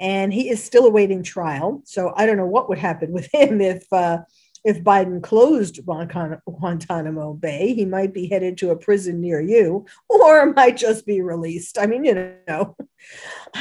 and 0.00 0.32
he 0.32 0.48
is 0.48 0.64
still 0.64 0.86
awaiting 0.86 1.22
trial. 1.22 1.82
So 1.84 2.14
I 2.16 2.24
don't 2.24 2.36
know 2.38 2.46
what 2.46 2.70
would 2.70 2.78
happen 2.78 3.12
with 3.12 3.28
him 3.34 3.60
if 3.60 3.84
uh, 3.92 4.20
if 4.68 4.84
Biden 4.84 5.22
closed 5.22 5.80
Guantanamo 5.86 7.32
Bay, 7.32 7.72
he 7.72 7.86
might 7.86 8.12
be 8.12 8.28
headed 8.28 8.58
to 8.58 8.68
a 8.68 8.76
prison 8.76 9.18
near 9.18 9.40
you 9.40 9.86
or 10.10 10.52
might 10.52 10.76
just 10.76 11.06
be 11.06 11.22
released. 11.22 11.78
I 11.78 11.86
mean, 11.86 12.04
you 12.04 12.36
know, 12.46 12.76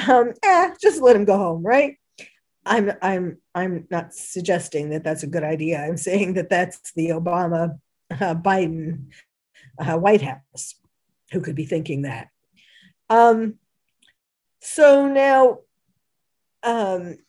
um, 0.10 0.34
eh, 0.44 0.74
just 0.82 1.02
let 1.02 1.16
him 1.16 1.24
go 1.24 1.38
home, 1.38 1.64
right? 1.64 1.96
I'm, 2.66 2.92
I'm, 3.02 3.38
I'm 3.56 3.88
not 3.90 4.14
suggesting 4.14 4.90
that 4.90 5.06
that's 5.06 5.24
a 5.24 5.28
good 5.28 5.46
idea. 5.46 5.80
I'm 5.80 5.96
saying 5.96 6.34
that 6.34 6.50
that's 6.50 6.92
the 6.92 7.12
Obama 7.12 7.80
uh, 8.12 8.36
Biden 8.36 9.06
uh, 9.80 9.98
White 9.98 10.22
House 10.22 10.76
who 11.32 11.40
could 11.40 11.56
be 11.56 11.66
thinking 11.66 12.02
that. 12.02 12.28
Um, 13.10 13.60
so 14.60 15.08
now, 15.08 15.60
um, 16.64 17.20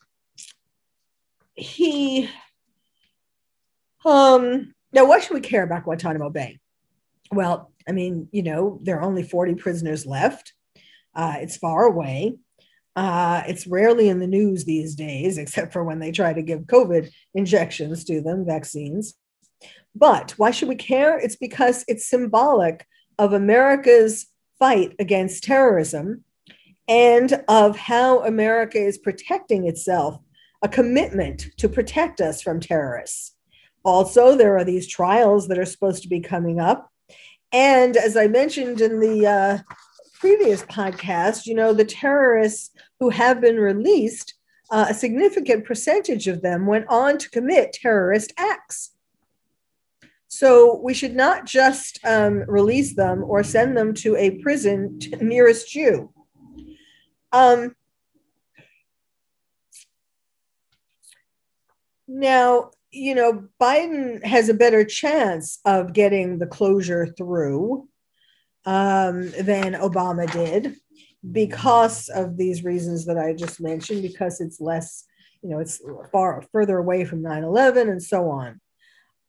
he 1.55 2.29
um, 4.05 4.73
now, 4.91 5.05
why 5.05 5.19
should 5.19 5.33
we 5.33 5.41
care 5.41 5.63
about 5.63 5.83
Guantanamo 5.83 6.29
Bay? 6.29 6.59
Well, 7.31 7.71
I 7.87 7.91
mean, 7.91 8.27
you 8.31 8.43
know, 8.43 8.79
there 8.81 8.97
are 8.99 9.03
only 9.03 9.23
40 9.23 9.55
prisoners 9.55 10.05
left. 10.05 10.53
Uh, 11.15 11.35
it's 11.37 11.57
far 11.57 11.83
away. 11.83 12.37
Uh, 12.95 13.43
it's 13.47 13.67
rarely 13.67 14.09
in 14.09 14.19
the 14.19 14.27
news 14.27 14.65
these 14.65 14.95
days, 14.95 15.37
except 15.37 15.73
for 15.73 15.83
when 15.83 15.99
they 15.99 16.11
try 16.11 16.33
to 16.33 16.41
give 16.41 16.61
COVID 16.61 17.09
injections 17.33 18.03
to 18.05 18.21
them, 18.21 18.45
vaccines. 18.45 19.15
But 19.95 20.31
why 20.37 20.51
should 20.51 20.69
we 20.69 20.75
care? 20.75 21.17
It's 21.17 21.35
because 21.35 21.83
it's 21.87 22.09
symbolic 22.09 22.85
of 23.17 23.33
America's 23.33 24.27
fight 24.57 24.95
against 24.99 25.43
terrorism 25.43 26.23
and 26.87 27.43
of 27.47 27.77
how 27.77 28.23
America 28.23 28.79
is 28.79 28.97
protecting 28.97 29.67
itself, 29.67 30.19
a 30.61 30.67
commitment 30.67 31.45
to 31.57 31.69
protect 31.69 32.21
us 32.21 32.41
from 32.41 32.59
terrorists. 32.59 33.35
Also, 33.83 34.35
there 34.35 34.57
are 34.57 34.63
these 34.63 34.87
trials 34.87 35.47
that 35.47 35.57
are 35.57 35.65
supposed 35.65 36.03
to 36.03 36.09
be 36.09 36.19
coming 36.19 36.59
up. 36.59 36.91
And 37.51 37.97
as 37.97 38.15
I 38.15 38.27
mentioned 38.27 38.81
in 38.81 38.99
the 38.99 39.25
uh, 39.25 39.57
previous 40.19 40.63
podcast, 40.63 41.45
you 41.45 41.55
know, 41.55 41.73
the 41.73 41.85
terrorists 41.85 42.71
who 42.99 43.09
have 43.09 43.41
been 43.41 43.57
released, 43.57 44.35
uh, 44.69 44.87
a 44.89 44.93
significant 44.93 45.65
percentage 45.65 46.27
of 46.27 46.41
them 46.41 46.67
went 46.67 46.85
on 46.89 47.17
to 47.17 47.29
commit 47.29 47.73
terrorist 47.73 48.33
acts. 48.37 48.91
So 50.27 50.79
we 50.83 50.93
should 50.93 51.15
not 51.15 51.45
just 51.45 51.99
um, 52.05 52.43
release 52.47 52.95
them 52.95 53.23
or 53.23 53.43
send 53.43 53.75
them 53.75 53.95
to 53.95 54.15
a 54.15 54.39
prison 54.41 54.99
nearest 55.19 55.73
you. 55.73 56.13
Um, 57.31 57.75
now, 62.07 62.71
you 62.91 63.15
know, 63.15 63.47
Biden 63.61 64.23
has 64.25 64.49
a 64.49 64.53
better 64.53 64.83
chance 64.83 65.59
of 65.65 65.93
getting 65.93 66.39
the 66.39 66.47
closure 66.47 67.07
through 67.07 67.87
um, 68.65 69.31
than 69.31 69.73
Obama 69.73 70.31
did 70.31 70.75
because 71.31 72.09
of 72.09 72.37
these 72.37 72.63
reasons 72.63 73.05
that 73.05 73.17
I 73.17 73.33
just 73.33 73.61
mentioned, 73.61 74.01
because 74.01 74.41
it's 74.41 74.59
less 74.61 75.05
you 75.41 75.49
know, 75.49 75.59
it's 75.59 75.81
far 76.11 76.43
further 76.51 76.77
away 76.77 77.05
from 77.05 77.21
9 77.21 77.43
11 77.43 77.89
and 77.89 78.03
so 78.03 78.29
on. 78.29 78.59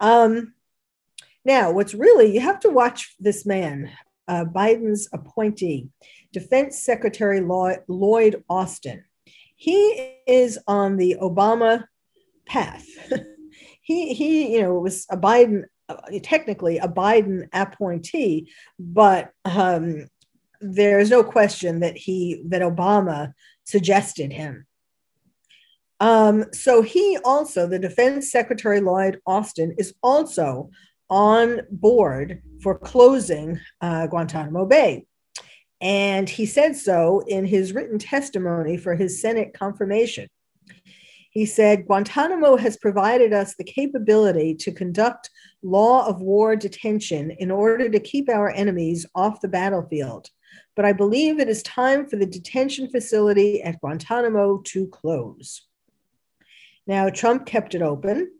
Um, 0.01 0.55
now, 1.45 1.71
what's 1.73 1.95
really, 1.95 2.33
you 2.33 2.41
have 2.41 2.61
to 2.61 2.71
watch 2.71 3.15
this 3.19 3.47
man, 3.47 3.91
uh, 4.29 4.45
Biden's 4.45 5.09
appointee, 5.13 5.89
Defense 6.33 6.83
Secretary 6.83 7.41
Lloyd 7.41 8.45
Austin. 8.49 9.05
He 9.57 10.15
is 10.27 10.59
on 10.67 10.97
the 10.97 11.17
Obama 11.21 11.85
path. 12.47 12.87
he, 13.81 14.15
he, 14.15 14.55
you 14.55 14.63
know, 14.63 14.75
was 14.75 15.07
a 15.11 15.17
Biden, 15.17 15.65
technically 16.23 16.79
a 16.79 16.89
Biden 16.89 17.49
appointee, 17.53 18.51
but 18.79 19.31
um, 19.45 20.07
there's 20.61 21.11
no 21.11 21.25
question 21.25 21.81
that 21.81 21.97
he, 21.97 22.43
that 22.49 22.63
Obama 22.63 23.33
suggested 23.65 24.33
him. 24.33 24.67
Um, 26.01 26.47
so 26.53 26.83
he 26.83 27.19
also, 27.25 27.67
the 27.67 27.79
Defense 27.79 28.31
Secretary 28.31 28.81
Lloyd 28.81 29.21
Austin, 29.27 29.75
is 29.79 29.95
also 30.03 30.71
on 31.11 31.61
board 31.71 32.43
for 32.63 32.79
closing 32.79 33.61
uh, 33.81 34.07
Guantanamo 34.07 34.65
Bay. 34.65 35.07
And 35.81 36.29
he 36.29 36.47
said 36.47 36.77
so 36.77 37.23
in 37.27 37.47
his 37.47 37.73
written 37.73 37.99
testimony 37.99 38.77
for 38.77 38.95
his 38.95 39.21
Senate 39.21 39.55
confirmation. 39.55 40.29
He 41.31 41.47
said 41.47 41.87
Guantanamo 41.87 42.57
has 42.57 42.77
provided 42.77 43.33
us 43.33 43.55
the 43.55 43.65
capability 43.65 44.55
to 44.57 44.73
conduct 44.73 45.31
law 45.63 46.07
of 46.07 46.21
war 46.21 46.57
detention 46.57 47.31
in 47.39 47.53
order 47.53 47.89
to 47.89 48.01
keep 48.01 48.29
our 48.29 48.51
enemies 48.51 49.07
off 49.15 49.41
the 49.41 49.49
battlefield. 49.49 50.29
But 50.75 50.85
I 50.85 50.93
believe 50.93 51.39
it 51.39 51.49
is 51.49 51.63
time 51.63 52.09
for 52.09 52.17
the 52.17 52.27
detention 52.27 52.91
facility 52.91 53.63
at 53.63 53.81
Guantanamo 53.81 54.63
to 54.67 54.89
close. 54.89 55.63
Now, 56.87 57.09
Trump 57.11 57.47
kept 57.47 57.77
it 57.77 57.83
open. 57.83 58.33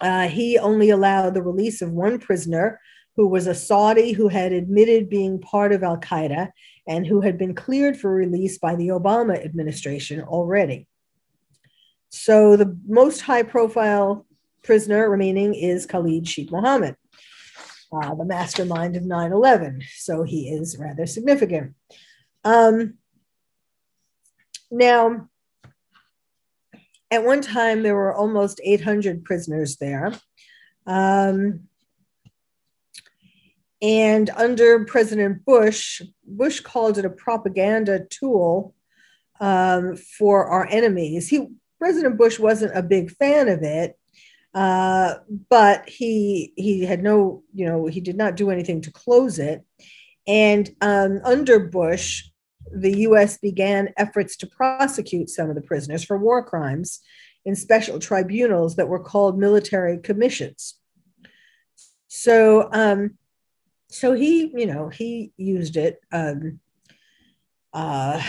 Uh, 0.00 0.28
he 0.28 0.58
only 0.58 0.88
allowed 0.88 1.34
the 1.34 1.42
release 1.42 1.82
of 1.82 1.92
one 1.92 2.18
prisoner 2.18 2.80
who 3.16 3.28
was 3.28 3.46
a 3.46 3.54
Saudi 3.54 4.12
who 4.12 4.28
had 4.28 4.52
admitted 4.52 5.10
being 5.10 5.40
part 5.40 5.72
of 5.72 5.82
Al 5.82 5.98
Qaeda 5.98 6.50
and 6.86 7.06
who 7.06 7.20
had 7.20 7.36
been 7.36 7.54
cleared 7.54 7.98
for 7.98 8.10
release 8.10 8.58
by 8.58 8.74
the 8.74 8.88
Obama 8.88 9.42
administration 9.44 10.22
already. 10.22 10.86
So 12.16 12.56
the 12.56 12.76
most 12.86 13.20
high 13.20 13.42
profile 13.42 14.26
prisoner 14.62 15.08
remaining 15.08 15.54
is 15.54 15.86
Khalid 15.86 16.26
Sheikh 16.26 16.50
Mohammed, 16.50 16.96
uh, 17.92 18.14
the 18.14 18.24
mastermind 18.24 18.96
of 18.96 19.04
9 19.04 19.32
11. 19.32 19.82
So 19.98 20.22
he 20.22 20.48
is 20.48 20.78
rather 20.78 21.06
significant. 21.06 21.74
Um, 22.42 22.94
now, 24.70 25.28
at 27.10 27.24
one 27.24 27.42
time, 27.42 27.82
there 27.82 27.94
were 27.94 28.14
almost 28.14 28.60
800 28.64 29.24
prisoners 29.24 29.76
there. 29.76 30.12
Um, 30.86 31.68
and 33.82 34.30
under 34.30 34.84
President 34.86 35.44
Bush, 35.44 36.00
Bush 36.26 36.60
called 36.60 36.96
it 36.98 37.04
a 37.04 37.10
propaganda 37.10 38.06
tool 38.08 38.74
um, 39.38 39.96
for 39.96 40.46
our 40.46 40.66
enemies. 40.66 41.28
He, 41.28 41.48
President 41.78 42.16
Bush 42.16 42.38
wasn't 42.38 42.76
a 42.76 42.82
big 42.82 43.10
fan 43.10 43.48
of 43.48 43.62
it, 43.62 43.98
uh, 44.54 45.14
but 45.50 45.88
he 45.88 46.52
he 46.56 46.84
had 46.84 47.02
no, 47.02 47.42
you 47.52 47.66
know, 47.66 47.86
he 47.86 48.00
did 48.00 48.16
not 48.16 48.36
do 48.36 48.50
anything 48.50 48.80
to 48.82 48.92
close 48.92 49.38
it. 49.38 49.64
And 50.26 50.70
um, 50.80 51.20
under 51.24 51.60
Bush, 51.60 52.24
the 52.74 52.98
U.S. 53.00 53.38
began 53.38 53.92
efforts 53.96 54.36
to 54.38 54.46
prosecute 54.46 55.30
some 55.30 55.48
of 55.48 55.54
the 55.54 55.62
prisoners 55.62 56.04
for 56.04 56.18
war 56.18 56.44
crimes 56.44 57.00
in 57.44 57.54
special 57.54 57.98
tribunals 57.98 58.76
that 58.76 58.88
were 58.88 59.02
called 59.02 59.38
military 59.38 59.98
commissions. 59.98 60.74
So 62.08 62.68
um, 62.72 63.18
so 63.88 64.12
he, 64.12 64.52
you 64.54 64.66
know, 64.66 64.88
he 64.88 65.32
used 65.36 65.76
it 65.76 66.00
um, 66.12 66.60
uh, 67.72 68.22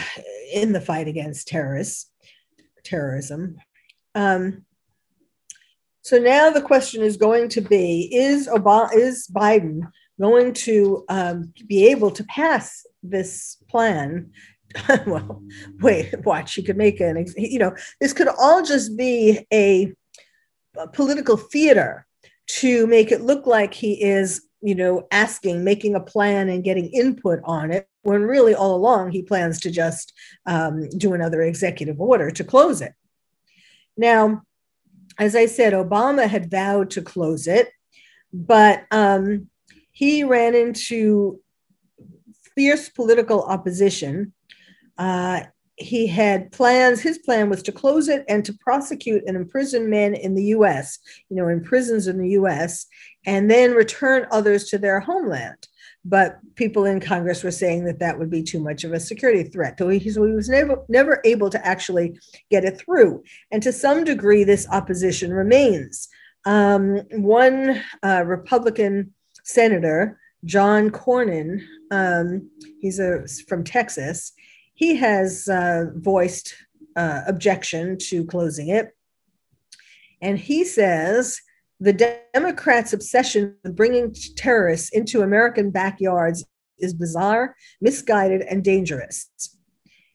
in 0.53 0.71
the 0.71 0.81
fight 0.81 1.07
against 1.07 1.47
terrorists, 1.47 2.11
terrorism. 2.87 3.57
Um, 4.15 4.65
so 6.01 6.17
now 6.17 6.49
the 6.49 6.61
question 6.61 7.01
is 7.01 7.17
going 7.17 7.49
to 7.49 7.61
be: 7.61 8.09
Is 8.13 8.47
Obama, 8.47 8.89
is 8.93 9.27
Biden 9.33 9.91
going 10.19 10.53
to 10.53 11.03
um, 11.09 11.53
be 11.67 11.87
able 11.87 12.11
to 12.11 12.23
pass 12.25 12.85
this 13.03 13.57
plan? 13.69 14.31
well, 15.05 15.43
wait, 15.81 16.13
watch. 16.25 16.55
He 16.55 16.63
could 16.63 16.77
make 16.77 16.99
an, 16.99 17.25
you 17.37 17.59
know, 17.59 17.75
this 17.99 18.13
could 18.13 18.27
all 18.27 18.63
just 18.63 18.97
be 18.97 19.45
a, 19.53 19.93
a 20.77 20.87
political 20.87 21.37
theater 21.37 22.05
to 22.47 22.87
make 22.87 23.11
it 23.11 23.21
look 23.21 23.45
like 23.45 23.73
he 23.73 24.01
is 24.01 24.47
you 24.67 24.75
know, 24.75 25.07
asking, 25.11 25.63
making 25.63 25.95
a 25.95 26.07
plan 26.13 26.49
and 26.49 26.61
getting 26.61 26.89
input 26.89 27.39
on 27.45 27.71
it, 27.71 27.87
when 28.01 28.23
really 28.23 28.53
all 28.53 28.75
along 28.75 29.11
he 29.11 29.21
plans 29.21 29.61
to 29.61 29.71
just 29.71 30.11
um, 30.45 30.89
do 30.89 31.13
another 31.13 31.41
executive 31.41 32.01
order 32.01 32.29
to 32.29 32.43
close 32.43 32.81
it. 32.81 32.93
Now, 33.95 34.43
as 35.17 35.37
I 35.37 35.45
said, 35.45 35.71
Obama 35.71 36.27
had 36.27 36.51
vowed 36.51 36.89
to 36.91 37.01
close 37.01 37.47
it, 37.47 37.71
but 38.33 38.85
um, 38.91 39.49
he 39.91 40.25
ran 40.25 40.53
into 40.53 41.39
fierce 42.53 42.89
political 42.89 43.43
opposition. 43.43 44.33
Uh, 44.97 45.43
he 45.77 46.07
had 46.07 46.51
plans, 46.51 47.01
his 47.01 47.19
plan 47.19 47.49
was 47.49 47.61
to 47.63 47.71
close 47.71 48.07
it 48.07 48.25
and 48.27 48.43
to 48.45 48.53
prosecute 48.53 49.23
and 49.27 49.37
imprison 49.37 49.89
men 49.89 50.15
in 50.15 50.33
the 50.33 50.45
US, 50.45 50.97
you 51.29 51.35
know, 51.35 51.47
in 51.47 51.63
prisons 51.63 52.07
in 52.07 52.17
the 52.17 52.29
US, 52.29 52.87
and 53.25 53.49
then 53.49 53.73
return 53.73 54.25
others 54.31 54.69
to 54.69 54.79
their 54.79 54.99
homeland. 54.99 55.67
But 56.03 56.39
people 56.55 56.85
in 56.85 56.99
Congress 56.99 57.43
were 57.43 57.51
saying 57.51 57.85
that 57.85 57.99
that 57.99 58.17
would 58.17 58.31
be 58.31 58.41
too 58.41 58.59
much 58.59 58.83
of 58.83 58.93
a 58.93 58.99
security 58.99 59.43
threat. 59.43 59.77
So 59.77 59.89
he, 59.89 60.09
so 60.09 60.25
he 60.25 60.31
was 60.31 60.49
never, 60.49 60.83
never 60.89 61.21
able 61.25 61.49
to 61.51 61.67
actually 61.67 62.17
get 62.49 62.63
it 62.63 62.79
through. 62.79 63.23
And 63.51 63.61
to 63.61 63.71
some 63.71 64.03
degree, 64.03 64.43
this 64.43 64.67
opposition 64.71 65.31
remains. 65.31 66.07
Um, 66.45 67.01
one 67.11 67.83
uh, 68.01 68.23
Republican 68.25 69.13
senator, 69.43 70.19
John 70.45 70.89
Cornyn, 70.89 71.61
um, 71.91 72.49
he's 72.79 72.99
a, 72.99 73.25
from 73.47 73.63
Texas, 73.63 74.31
he 74.77 74.95
has 74.95 75.49
uh, 75.49 75.85
voiced 75.95 76.53
uh, 76.95 77.21
objection 77.27 77.97
to 77.97 78.23
closing 78.25 78.69
it. 78.69 78.95
And 80.21 80.37
he 80.37 80.63
says 80.63 81.41
the 81.79 82.19
Democrats' 82.33 82.93
obsession 82.93 83.55
with 83.63 83.75
bringing 83.75 84.15
terrorists 84.35 84.89
into 84.91 85.23
American 85.23 85.71
backyards 85.71 86.45
is 86.77 86.93
bizarre, 86.93 87.55
misguided, 87.81 88.41
and 88.41 88.63
dangerous. 88.63 89.27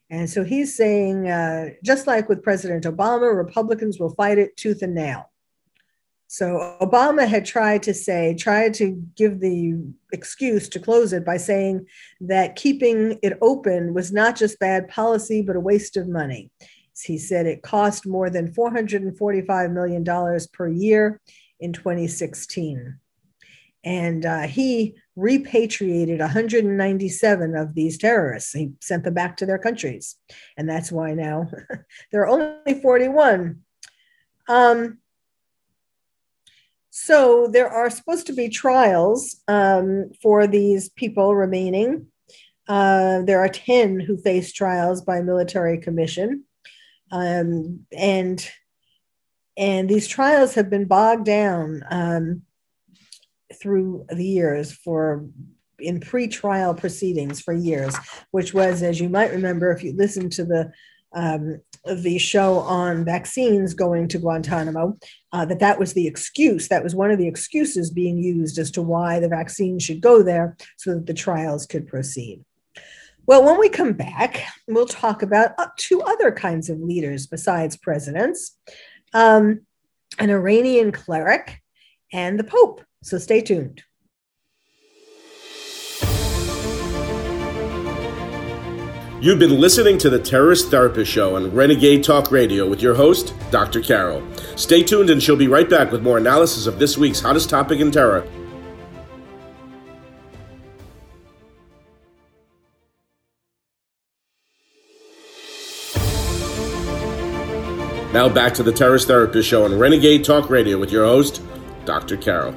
And 0.09 0.29
so 0.29 0.45
he's 0.45 0.75
saying, 0.77 1.27
uh, 1.27 1.71
just 1.83 2.07
like 2.07 2.29
with 2.29 2.41
President 2.41 2.85
Obama, 2.85 3.35
Republicans 3.35 3.99
will 3.99 4.15
fight 4.15 4.37
it 4.37 4.55
tooth 4.55 4.81
and 4.81 4.95
nail. 4.95 5.29
So 6.33 6.75
Obama 6.81 7.27
had 7.27 7.45
tried 7.45 7.83
to 7.83 7.93
say, 7.93 8.33
tried 8.33 8.73
to 8.75 8.99
give 9.15 9.39
the 9.39 9.79
excuse 10.11 10.67
to 10.69 10.79
close 10.79 11.13
it 11.13 11.23
by 11.23 11.37
saying 11.37 11.85
that 12.21 12.55
keeping 12.55 13.19
it 13.21 13.37
open 13.39 13.93
was 13.93 14.11
not 14.11 14.35
just 14.35 14.57
bad 14.57 14.87
policy, 14.87 15.43
but 15.43 15.55
a 15.55 15.59
waste 15.59 15.95
of 15.95 16.07
money. 16.07 16.49
He 16.99 17.19
said 17.19 17.45
it 17.45 17.61
cost 17.61 18.07
more 18.07 18.31
than 18.31 18.51
$445 18.51 19.71
million 19.73 20.39
per 20.51 20.67
year 20.69 21.21
in 21.59 21.71
2016. 21.71 22.97
And 23.83 24.25
uh, 24.25 24.47
he 24.47 24.95
repatriated 25.15 26.19
197 26.19 27.55
of 27.55 27.75
these 27.75 27.99
terrorists. 27.99 28.53
He 28.53 28.71
sent 28.81 29.03
them 29.03 29.13
back 29.13 29.37
to 29.37 29.45
their 29.45 29.59
countries. 29.59 30.15
And 30.57 30.67
that's 30.67 30.91
why 30.91 31.13
now 31.13 31.51
there 32.11 32.21
are 32.23 32.27
only 32.27 32.81
41. 32.81 33.59
Um, 34.47 34.97
so 36.95 37.47
there 37.47 37.69
are 37.69 37.89
supposed 37.89 38.27
to 38.27 38.33
be 38.33 38.49
trials 38.49 39.41
um, 39.47 40.11
for 40.21 40.45
these 40.45 40.89
people 40.89 41.35
remaining. 41.35 42.05
Uh, 42.67 43.23
there 43.23 43.39
are 43.39 43.49
10 43.49 43.99
who 43.99 44.15
face 44.15 44.53
trials 44.53 45.01
by 45.01 45.19
military 45.19 45.79
commission. 45.79 46.43
Um, 47.11 47.87
and 47.97 48.47
and 49.57 49.89
these 49.89 50.07
trials 50.07 50.53
have 50.53 50.69
been 50.69 50.85
bogged 50.85 51.25
down 51.25 51.81
um, 51.89 52.43
through 53.59 54.05
the 54.09 54.25
years 54.25 54.71
for 54.71 55.25
in 55.79 55.99
pre-trial 55.99 56.75
proceedings 56.75 57.41
for 57.41 57.55
years, 57.55 57.95
which 58.29 58.53
was, 58.53 58.83
as 58.83 58.99
you 58.99 59.09
might 59.09 59.31
remember, 59.31 59.71
if 59.71 59.83
you 59.83 59.93
listened 59.93 60.31
to 60.33 60.45
the 60.45 60.71
um, 61.11 61.59
the 61.85 62.17
show 62.17 62.59
on 62.59 63.03
vaccines 63.03 63.73
going 63.73 64.07
to 64.07 64.19
Guantanamo, 64.19 64.97
uh, 65.31 65.45
that 65.45 65.59
that 65.59 65.79
was 65.79 65.93
the 65.93 66.07
excuse. 66.07 66.67
That 66.67 66.83
was 66.83 66.95
one 66.95 67.11
of 67.11 67.17
the 67.17 67.27
excuses 67.27 67.91
being 67.91 68.17
used 68.17 68.57
as 68.57 68.71
to 68.71 68.81
why 68.81 69.19
the 69.19 69.27
vaccine 69.27 69.79
should 69.79 70.01
go 70.01 70.23
there, 70.23 70.55
so 70.77 70.93
that 70.95 71.05
the 71.05 71.13
trials 71.13 71.65
could 71.65 71.87
proceed. 71.87 72.43
Well, 73.25 73.43
when 73.45 73.59
we 73.59 73.69
come 73.69 73.93
back, 73.93 74.45
we'll 74.67 74.85
talk 74.85 75.21
about 75.21 75.55
two 75.77 76.01
other 76.01 76.31
kinds 76.31 76.69
of 76.69 76.79
leaders 76.79 77.25
besides 77.27 77.77
presidents 77.77 78.57
um, 79.13 79.61
an 80.19 80.29
Iranian 80.29 80.91
cleric 80.91 81.61
and 82.11 82.39
the 82.39 82.43
Pope. 82.43 82.81
So 83.01 83.17
stay 83.17 83.41
tuned. 83.41 83.83
You've 89.23 89.39
been 89.39 89.57
listening 89.57 89.97
to 89.99 90.09
the 90.09 90.19
Terrorist 90.19 90.69
Therapist 90.69 91.09
Show 91.09 91.37
on 91.37 91.49
Renegade 91.55 92.03
Talk 92.03 92.29
Radio 92.29 92.67
with 92.67 92.81
your 92.81 92.93
host, 92.93 93.33
Dr. 93.51 93.79
Carol. 93.79 94.21
Stay 94.57 94.83
tuned 94.83 95.09
and 95.09 95.23
she'll 95.23 95.37
be 95.37 95.47
right 95.47 95.69
back 95.69 95.93
with 95.93 96.03
more 96.03 96.17
analysis 96.17 96.67
of 96.67 96.77
this 96.77 96.97
week's 96.97 97.21
hottest 97.21 97.49
topic 97.49 97.79
in 97.79 97.89
terror. 97.89 98.27
Now 108.11 108.27
back 108.27 108.53
to 108.55 108.63
the 108.63 108.73
Terrorist 108.75 109.07
Therapist 109.07 109.47
Show 109.47 109.63
on 109.63 109.79
Renegade 109.79 110.25
Talk 110.25 110.49
Radio 110.49 110.77
with 110.77 110.91
your 110.91 111.05
host, 111.05 111.41
Dr. 111.85 112.17
Carol. 112.17 112.53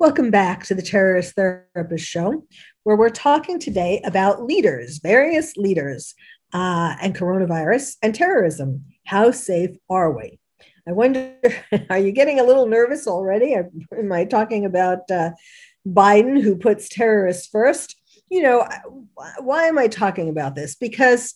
Welcome 0.00 0.30
back 0.30 0.64
to 0.66 0.76
the 0.76 0.82
Terrorist 0.82 1.34
Therapist 1.34 2.06
Show, 2.06 2.44
where 2.84 2.94
we're 2.94 3.08
talking 3.08 3.58
today 3.58 4.00
about 4.04 4.44
leaders, 4.44 4.98
various 4.98 5.56
leaders, 5.56 6.14
uh, 6.52 6.94
and 7.02 7.16
coronavirus 7.16 7.96
and 8.00 8.14
terrorism. 8.14 8.84
How 9.04 9.32
safe 9.32 9.76
are 9.90 10.12
we? 10.12 10.38
I 10.86 10.92
wonder, 10.92 11.34
are 11.90 11.98
you 11.98 12.12
getting 12.12 12.38
a 12.38 12.44
little 12.44 12.68
nervous 12.68 13.08
already? 13.08 13.54
Am 13.54 14.12
I 14.12 14.24
talking 14.24 14.64
about 14.64 15.10
uh, 15.10 15.30
Biden, 15.84 16.40
who 16.40 16.54
puts 16.54 16.88
terrorists 16.88 17.48
first? 17.48 17.96
You 18.30 18.42
know, 18.42 18.68
why 19.40 19.64
am 19.64 19.78
I 19.78 19.88
talking 19.88 20.28
about 20.28 20.54
this? 20.54 20.76
Because, 20.76 21.34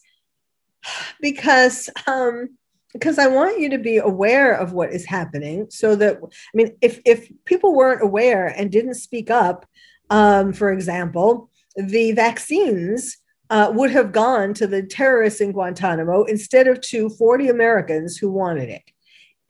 because 1.20 1.90
um, 2.06 2.56
because 2.92 3.18
I 3.18 3.26
want 3.26 3.60
you 3.60 3.70
to 3.70 3.78
be 3.78 3.98
aware 3.98 4.52
of 4.52 4.72
what 4.72 4.92
is 4.92 5.04
happening 5.04 5.66
so 5.70 5.96
that 5.96 6.18
I 6.22 6.28
mean 6.54 6.76
if 6.80 7.00
if 7.04 7.30
people 7.44 7.74
weren't 7.74 8.02
aware 8.02 8.48
and 8.48 8.70
didn't 8.70 8.94
speak 8.94 9.30
up 9.30 9.66
um, 10.10 10.52
for 10.52 10.72
example 10.72 11.50
the 11.76 12.12
vaccines 12.12 13.18
uh, 13.50 13.70
would 13.74 13.90
have 13.90 14.12
gone 14.12 14.54
to 14.54 14.66
the 14.66 14.82
terrorists 14.82 15.40
in 15.40 15.52
Guantanamo 15.52 16.24
instead 16.24 16.66
of 16.68 16.80
to 16.80 17.10
40 17.10 17.48
Americans 17.48 18.16
who 18.16 18.30
wanted 18.30 18.70
it. 18.70 18.82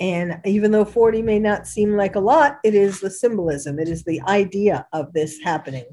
And 0.01 0.41
even 0.45 0.73
though 0.73 0.85
40 0.85 1.23
may 1.23 1.39
not 1.39 1.69
seem 1.69 1.97
like 1.97 2.17
a 2.17 2.21
lot 2.21 2.59
it 2.65 2.75
is 2.75 3.01
the 3.01 3.11
symbolism. 3.11 3.79
It 3.79 3.89
is 3.89 4.03
the 4.03 4.21
idea 4.23 4.87
of 4.93 5.13
this 5.13 5.39
happening. 5.41 5.85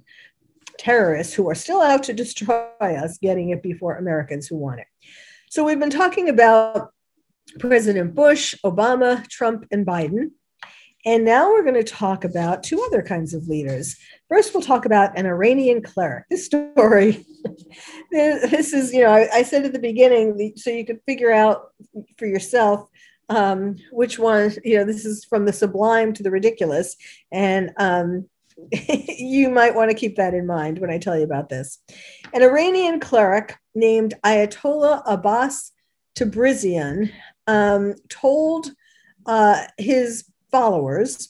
Terrorists 0.80 1.34
who 1.34 1.50
are 1.50 1.56
still 1.56 1.82
out 1.82 2.04
to 2.04 2.14
destroy 2.14 2.66
us 2.80 3.20
getting 3.20 3.50
it 3.50 3.62
before 3.62 3.98
Americans 3.98 4.48
who 4.48 4.56
want 4.56 4.80
it. 4.80 4.88
So 5.50 5.64
we've 5.64 5.80
been 5.80 5.90
talking 5.90 6.30
about 6.30 6.92
President 7.58 8.16
Bush, 8.16 8.56
Obama, 8.66 9.28
Trump, 9.28 9.66
and 9.72 9.86
Biden. 9.86 10.32
And 11.06 11.24
now 11.24 11.50
we're 11.50 11.64
going 11.64 11.76
to 11.76 11.84
talk 11.84 12.26
about 12.26 12.62
two 12.62 12.82
other 12.82 13.02
kinds 13.02 13.34
of 13.34 13.48
leaders. 13.48 13.96
First, 14.28 14.54
we'll 14.54 14.64
talk 14.64 14.86
about 14.86 15.18
an 15.18 15.26
Iranian 15.26 15.82
cleric. 15.82 16.26
This 16.30 16.46
story, 16.46 17.26
this 18.12 18.74
is, 18.74 18.94
you 18.94 19.04
know, 19.04 19.12
I, 19.12 19.30
I, 19.34 19.44
said 19.44 19.64
at 19.64 19.72
the 19.72 19.80
beginning, 19.80 20.54
so 20.58 20.70
you 20.70 20.86
could 20.86 21.00
figure 21.06 21.32
out 21.32 21.72
for 22.18 22.26
yourself 22.26 22.90
um, 23.30 23.78
which 23.92 24.20
one, 24.20 24.54
you 24.66 24.78
know, 24.78 24.84
this 24.84 25.06
is 25.06 25.24
from 25.24 25.46
the 25.46 25.54
sublime 25.54 26.12
to 26.14 26.24
the 26.24 26.32
ridiculous. 26.32 26.98
And 27.32 27.72
um, 27.78 28.28
you 28.72 29.50
might 29.50 29.76
want 29.76 29.90
to 29.92 29.96
keep 29.96 30.18
that 30.18 30.34
in 30.34 30.46
mind 30.46 30.80
when 30.80 30.90
I 30.90 30.98
tell 30.98 31.18
you 31.18 31.24
about 31.24 31.48
this. 31.48 31.80
An 32.34 32.42
Iranian 32.42 33.00
cleric 33.00 33.58
named 33.74 34.16
Ayatollah 34.26 35.04
Abbas 35.06 35.72
Tabrizian 36.16 37.12
um, 37.50 37.96
told 38.10 38.72
uh, 39.26 39.66
his 39.78 40.26
followers 40.52 41.30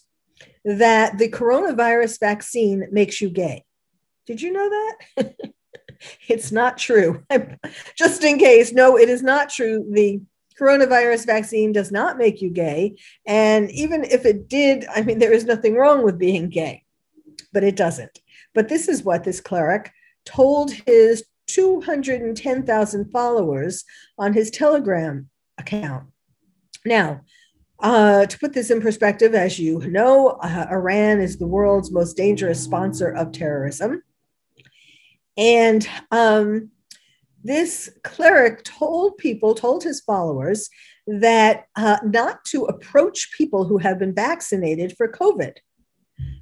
that 0.65 1.17
the 1.17 1.29
coronavirus 1.29 2.19
vaccine 2.19 2.85
makes 2.91 3.21
you 3.21 3.29
gay. 3.29 3.63
Did 4.27 4.41
you 4.41 4.51
know 4.51 4.69
that? 4.69 5.35
it's 6.27 6.51
not 6.51 6.77
true. 6.77 7.23
Just 7.95 8.23
in 8.23 8.37
case, 8.37 8.73
no, 8.73 8.97
it 8.97 9.07
is 9.09 9.23
not 9.23 9.49
true. 9.49 9.89
The 9.91 10.21
coronavirus 10.59 11.25
vaccine 11.25 11.71
does 11.71 11.89
not 11.89 12.17
make 12.17 12.41
you 12.41 12.49
gay. 12.49 12.97
And 13.25 13.71
even 13.71 14.03
if 14.03 14.25
it 14.25 14.49
did, 14.49 14.85
I 14.93 15.01
mean, 15.01 15.19
there 15.19 15.33
is 15.33 15.45
nothing 15.45 15.75
wrong 15.75 16.03
with 16.03 16.19
being 16.19 16.49
gay, 16.49 16.83
but 17.53 17.63
it 17.63 17.77
doesn't. 17.77 18.19
But 18.53 18.67
this 18.67 18.89
is 18.89 19.03
what 19.03 19.23
this 19.23 19.39
cleric 19.39 19.91
told 20.25 20.71
his 20.71 21.23
210,000 21.47 23.11
followers 23.11 23.85
on 24.17 24.33
his 24.33 24.51
Telegram 24.51 25.29
account. 25.57 26.08
Now, 26.89 27.21
uh, 27.81 28.25
to 28.25 28.39
put 28.39 28.53
this 28.53 28.71
in 28.71 28.81
perspective, 28.81 29.35
as 29.35 29.59
you 29.59 29.79
know, 29.87 30.39
uh, 30.41 30.65
Iran 30.71 31.21
is 31.21 31.37
the 31.37 31.45
world's 31.45 31.91
most 31.91 32.17
dangerous 32.17 32.61
sponsor 32.61 33.09
of 33.09 33.31
terrorism. 33.31 34.01
And 35.37 35.87
um, 36.09 36.71
this 37.43 37.91
cleric 38.03 38.63
told 38.63 39.17
people, 39.17 39.53
told 39.53 39.83
his 39.83 40.01
followers, 40.01 40.67
that 41.05 41.65
uh, 41.75 41.99
not 42.03 42.43
to 42.45 42.65
approach 42.65 43.29
people 43.37 43.65
who 43.65 43.77
have 43.77 43.99
been 43.99 44.15
vaccinated 44.15 44.97
for 44.97 45.11
COVID 45.11 45.53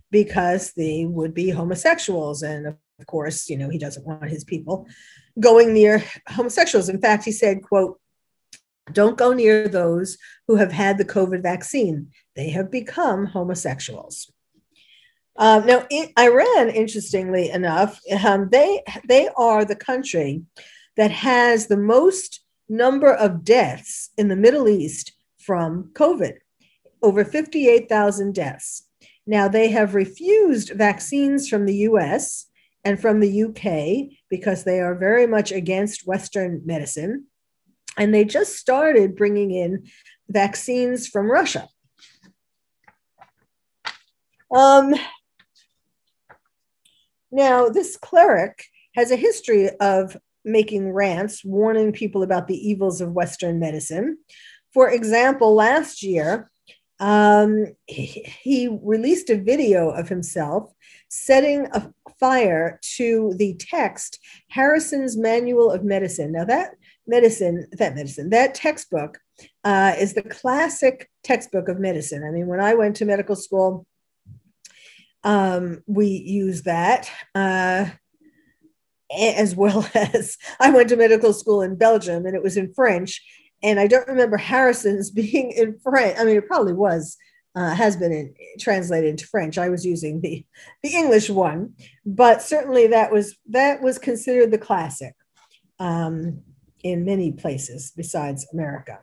because 0.10 0.72
they 0.78 1.06
would 1.06 1.34
be 1.34 1.50
homosexuals. 1.50 2.42
And 2.42 2.68
of 2.68 3.06
course, 3.06 3.50
you 3.50 3.58
know, 3.58 3.70
he 3.70 3.78
doesn't 3.78 4.08
want 4.08 4.30
his 4.30 4.46
people 4.46 4.88
going 5.42 5.74
near 5.74 6.02
homosexuals. 6.30 6.88
In 6.88 7.02
fact, 7.02 7.26
he 7.26 7.34
said, 7.34 7.62
quote, 7.62 8.00
don't 8.92 9.18
go 9.18 9.34
near 9.34 9.68
those 9.68 10.18
who 10.48 10.56
have 10.56 10.72
had 10.72 10.98
the 10.98 11.06
COVID 11.06 11.42
vaccine. 11.42 12.12
They 12.36 12.50
have 12.50 12.72
become 12.72 13.26
homosexuals. 13.26 14.32
Um, 15.38 15.66
now, 15.68 15.86
in 15.90 16.10
Iran, 16.18 16.70
interestingly 16.70 17.50
enough, 17.50 18.00
um, 18.26 18.50
they 18.52 18.82
they 19.08 19.30
are 19.38 19.64
the 19.66 19.76
country 19.76 20.44
that 20.96 21.12
has 21.12 21.68
the 21.68 21.78
most 21.78 22.42
number 22.68 23.14
of 23.14 23.44
deaths 23.44 24.10
in 24.18 24.28
the 24.28 24.36
Middle 24.36 24.68
East 24.68 25.14
from 25.38 25.92
COVID, 25.94 26.34
over 27.02 27.24
58,000 27.24 28.34
deaths. 28.34 28.84
Now, 29.26 29.48
they 29.48 29.70
have 29.70 29.96
refused 29.96 30.72
vaccines 30.72 31.48
from 31.48 31.66
the 31.66 31.76
US 31.90 32.48
and 32.84 33.00
from 33.00 33.20
the 33.20 33.44
UK 33.44 34.18
because 34.30 34.64
they 34.64 34.80
are 34.80 34.96
very 34.96 35.28
much 35.28 35.52
against 35.52 36.08
Western 36.08 36.62
medicine. 36.66 37.26
And 37.98 38.14
they 38.14 38.26
just 38.26 38.56
started 38.56 39.16
bringing 39.16 39.52
in 39.52 39.88
vaccines 40.30 41.08
from 41.08 41.32
Russia. 41.32 41.68
Um, 44.56 44.94
now, 47.32 47.70
this 47.70 47.98
cleric 47.98 48.66
has 48.96 49.12
a 49.12 49.16
history 49.16 49.70
of 49.80 50.18
making 50.46 50.92
rants, 50.94 51.44
warning 51.44 51.92
people 51.92 52.24
about 52.24 52.48
the 52.48 52.56
evils 52.56 53.02
of 53.02 53.12
Western 53.12 53.60
medicine. 53.60 54.18
For 54.74 54.90
example, 54.90 55.54
last 55.54 56.02
year, 56.04 56.50
um, 57.00 57.66
he, 57.86 58.26
he 58.42 58.80
released 58.82 59.30
a 59.30 59.38
video 59.38 59.90
of 59.90 60.10
himself 60.10 60.72
setting 61.10 61.68
a 61.74 61.92
fire 62.20 62.80
to 62.96 63.34
the 63.38 63.56
text 63.56 64.20
Harrison's 64.50 65.18
Manual 65.18 65.72
of 65.72 65.84
Medicine. 65.84 66.32
Now, 66.32 66.46
that 66.46 66.72
medicine, 67.08 67.68
that 67.74 67.96
medicine, 67.96 68.30
that 68.30 68.56
textbook 68.56 69.20
uh, 69.64 69.96
is 69.98 70.14
the 70.14 70.24
classic 70.24 71.10
textbook 71.24 71.70
of 71.70 71.80
medicine. 71.80 72.24
I 72.24 72.32
mean, 72.32 72.48
when 72.48 72.60
I 72.60 72.74
went 72.74 72.98
to 72.98 73.06
medical 73.06 73.36
school, 73.36 73.86
um, 75.24 75.84
we 75.88 76.08
used 76.08 76.66
that. 76.66 77.10
Uh, 77.36 77.88
as 79.16 79.56
well 79.56 79.88
as 79.96 80.38
I 80.60 80.72
went 80.72 80.90
to 80.90 80.98
medical 80.98 81.34
school 81.34 81.62
in 81.62 81.76
Belgium 81.76 82.26
and 82.26 82.36
it 82.36 82.44
was 82.44 82.58
in 82.58 82.74
French. 82.74 83.22
And 83.64 83.80
I 83.80 83.88
don't 83.88 84.08
remember 84.08 84.38
Harrison's 84.38 85.12
being 85.12 85.52
in 85.52 85.80
French. 85.80 86.18
I 86.20 86.24
mean, 86.24 86.38
it 86.38 86.48
probably 86.48 86.74
was, 86.74 87.18
uh, 87.56 87.74
has 87.74 87.98
been 87.98 88.12
in, 88.12 88.34
translated 88.60 89.10
into 89.10 89.28
French. 89.28 89.58
I 89.58 89.70
was 89.70 89.86
using 89.86 90.22
the, 90.22 90.46
the 90.84 90.94
English 90.94 91.30
one, 91.30 91.74
but 92.06 92.42
certainly 92.42 92.88
that 92.88 93.12
was 93.12 93.36
that 93.50 93.82
was 93.82 93.98
considered 93.98 94.52
the 94.52 94.60
classic. 94.60 95.16
Um, 95.80 96.42
in 96.84 97.06
many 97.06 97.32
places 97.32 97.92
besides 97.96 98.48
America. 98.54 99.00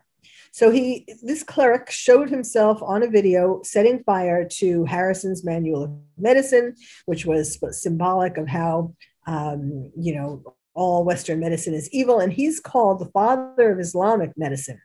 So 0.52 0.70
he, 0.70 1.06
this 1.22 1.42
cleric 1.42 1.90
showed 1.90 2.30
himself 2.30 2.80
on 2.82 3.02
a 3.02 3.10
video 3.10 3.60
setting 3.64 4.02
fire 4.04 4.46
to 4.58 4.84
Harrison's 4.84 5.44
Manual 5.44 5.84
of 5.84 5.90
Medicine, 6.16 6.76
which 7.06 7.26
was 7.26 7.58
symbolic 7.72 8.36
of 8.36 8.46
how, 8.46 8.94
um, 9.26 9.90
you 9.96 10.14
know, 10.14 10.54
all 10.74 11.04
Western 11.04 11.40
medicine 11.40 11.74
is 11.74 11.88
evil. 11.90 12.20
And 12.20 12.32
he's 12.32 12.60
called 12.60 13.00
the 13.00 13.10
father 13.10 13.72
of 13.72 13.80
Islamic 13.80 14.32
medicine. 14.36 14.80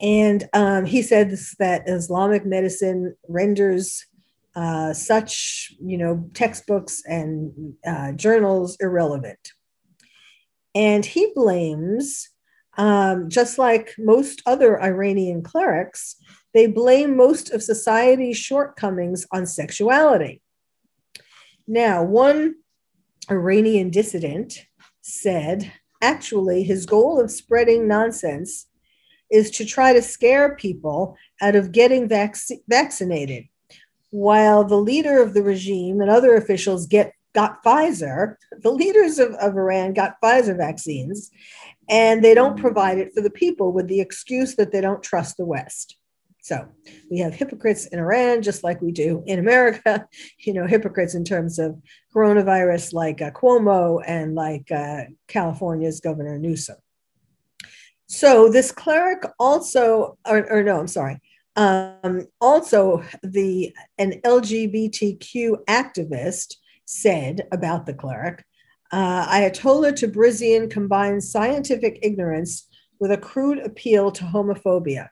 And 0.00 0.48
um, 0.52 0.84
he 0.84 1.02
said 1.02 1.36
that 1.58 1.88
Islamic 1.88 2.44
medicine 2.44 3.16
renders 3.28 4.04
uh, 4.58 4.92
such 4.92 5.72
you 5.80 5.96
know 5.96 6.28
textbooks 6.34 7.02
and 7.06 7.74
uh, 7.86 8.10
journals 8.12 8.76
irrelevant. 8.80 9.52
And 10.78 11.04
he 11.04 11.32
blames, 11.34 12.28
um, 12.76 13.28
just 13.28 13.58
like 13.58 13.96
most 13.98 14.42
other 14.46 14.80
Iranian 14.80 15.42
clerics, 15.42 16.14
they 16.54 16.68
blame 16.68 17.16
most 17.16 17.50
of 17.50 17.64
society's 17.64 18.36
shortcomings 18.36 19.26
on 19.32 19.44
sexuality. 19.44 20.40
Now, 21.66 22.04
one 22.04 22.54
Iranian 23.28 23.90
dissident 23.90 24.66
said, 25.02 25.72
actually, 26.00 26.62
his 26.62 26.86
goal 26.86 27.20
of 27.20 27.32
spreading 27.32 27.88
nonsense 27.88 28.68
is 29.32 29.50
to 29.50 29.64
try 29.64 29.92
to 29.92 30.00
scare 30.00 30.54
people 30.54 31.16
out 31.42 31.56
of 31.56 31.72
getting 31.72 32.08
vac- 32.08 32.36
vaccinated. 32.68 33.46
While 34.10 34.62
the 34.62 34.76
leader 34.76 35.20
of 35.20 35.34
the 35.34 35.42
regime 35.42 36.00
and 36.00 36.08
other 36.08 36.36
officials 36.36 36.86
get 36.86 37.14
got 37.34 37.62
Pfizer, 37.64 38.36
the 38.52 38.70
leaders 38.70 39.18
of, 39.18 39.32
of 39.34 39.54
Iran 39.56 39.92
got 39.92 40.20
Pfizer 40.22 40.56
vaccines, 40.56 41.30
and 41.88 42.22
they 42.22 42.34
don't 42.34 42.58
provide 42.58 42.98
it 42.98 43.12
for 43.14 43.20
the 43.20 43.30
people 43.30 43.72
with 43.72 43.88
the 43.88 44.00
excuse 44.00 44.56
that 44.56 44.72
they 44.72 44.80
don't 44.80 45.02
trust 45.02 45.36
the 45.36 45.44
West. 45.44 45.96
So 46.40 46.66
we 47.10 47.18
have 47.18 47.34
hypocrites 47.34 47.86
in 47.86 47.98
Iran, 47.98 48.42
just 48.42 48.64
like 48.64 48.80
we 48.80 48.92
do 48.92 49.22
in 49.26 49.38
America, 49.38 50.06
you 50.38 50.54
know, 50.54 50.66
hypocrites 50.66 51.14
in 51.14 51.24
terms 51.24 51.58
of 51.58 51.80
coronavirus, 52.14 52.92
like 52.92 53.20
uh, 53.20 53.30
Cuomo 53.30 54.02
and 54.06 54.34
like 54.34 54.70
uh, 54.70 55.02
California's 55.26 56.00
Governor 56.00 56.38
Newsom. 56.38 56.76
So 58.06 58.50
this 58.50 58.72
cleric 58.72 59.24
also, 59.38 60.16
or, 60.26 60.50
or 60.50 60.62
no, 60.62 60.80
I'm 60.80 60.88
sorry, 60.88 61.20
um, 61.56 62.26
also 62.40 63.04
the 63.22 63.74
an 63.98 64.20
LGBTQ 64.24 65.64
activist 65.66 66.54
said 66.88 67.46
about 67.52 67.84
the 67.84 67.92
cleric, 67.92 68.44
uh, 68.92 69.26
Ayatollah 69.26 69.92
Tabrizian 69.92 70.70
combines 70.70 71.30
scientific 71.30 71.98
ignorance 72.02 72.66
with 72.98 73.12
a 73.12 73.18
crude 73.18 73.58
appeal 73.58 74.10
to 74.10 74.24
homophobia. 74.24 75.10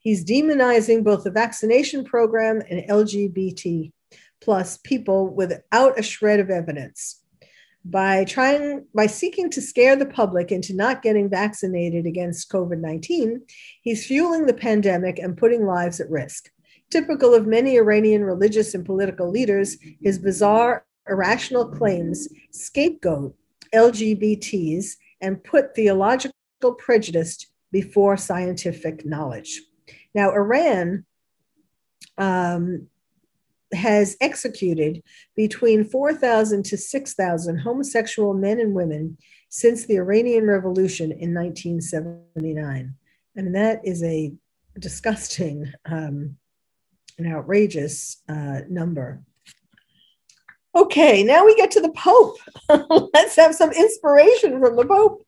He's 0.00 0.24
demonizing 0.24 1.04
both 1.04 1.24
the 1.24 1.30
vaccination 1.30 2.02
program 2.02 2.62
and 2.70 2.88
LGBT 2.88 3.92
plus 4.40 4.78
people 4.78 5.28
without 5.28 5.98
a 5.98 6.02
shred 6.02 6.40
of 6.40 6.48
evidence. 6.48 7.22
By 7.84 8.24
trying, 8.24 8.86
by 8.94 9.06
seeking 9.06 9.50
to 9.50 9.60
scare 9.60 9.96
the 9.96 10.06
public 10.06 10.50
into 10.50 10.74
not 10.74 11.02
getting 11.02 11.28
vaccinated 11.28 12.06
against 12.06 12.50
COVID 12.50 12.80
19, 12.80 13.42
he's 13.82 14.06
fueling 14.06 14.46
the 14.46 14.54
pandemic 14.54 15.18
and 15.18 15.36
putting 15.36 15.66
lives 15.66 16.00
at 16.00 16.10
risk. 16.10 16.50
Typical 16.90 17.34
of 17.34 17.46
many 17.46 17.76
Iranian 17.76 18.24
religious 18.24 18.74
and 18.74 18.84
political 18.84 19.30
leaders, 19.30 19.76
his 20.00 20.18
bizarre, 20.18 20.84
irrational 21.08 21.66
claims 21.66 22.28
scapegoat 22.50 23.34
LGBTs 23.74 24.96
and 25.20 25.42
put 25.42 25.74
theological 25.74 26.32
prejudice 26.78 27.46
before 27.72 28.16
scientific 28.16 29.04
knowledge. 29.04 29.62
Now, 30.14 30.30
Iran 30.30 31.04
um, 32.18 32.88
has 33.72 34.16
executed 34.20 35.02
between 35.34 35.84
4,000 35.84 36.64
to 36.66 36.76
6,000 36.76 37.58
homosexual 37.58 38.34
men 38.34 38.60
and 38.60 38.74
women 38.74 39.18
since 39.48 39.86
the 39.86 39.96
Iranian 39.96 40.46
Revolution 40.46 41.12
in 41.12 41.34
1979. 41.34 42.94
I 43.36 43.40
mean, 43.40 43.52
that 43.52 43.80
is 43.84 44.02
a 44.02 44.32
disgusting 44.78 45.72
um, 45.84 46.36
and 47.18 47.32
outrageous 47.32 48.22
uh, 48.28 48.60
number. 48.68 49.22
Okay, 50.74 51.22
now 51.22 51.46
we 51.46 51.56
get 51.56 51.70
to 51.72 51.80
the 51.80 51.92
Pope. 51.92 52.36
Let's 53.14 53.36
have 53.36 53.54
some 53.54 53.72
inspiration 53.72 54.60
from 54.60 54.76
the 54.76 54.84
Pope 54.84 55.26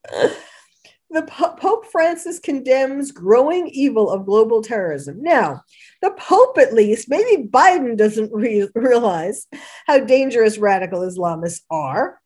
the 1.11 1.23
Pope 1.23 1.87
Francis 1.87 2.39
condemns 2.39 3.13
growing 3.13 3.69
evil 3.69 4.11
of 4.11 4.27
global 4.27 4.63
terrorism. 4.63 5.23
Now, 5.23 5.63
the 6.03 6.11
Pope, 6.11 6.59
at 6.59 6.75
least, 6.75 7.09
maybe 7.09 7.49
Biden 7.49 7.97
doesn't 7.97 8.33
re- 8.33 8.69
realize 8.75 9.47
how 9.87 10.01
dangerous 10.01 10.59
radical 10.59 11.01
Islamists 11.01 11.63
are, 11.71 12.21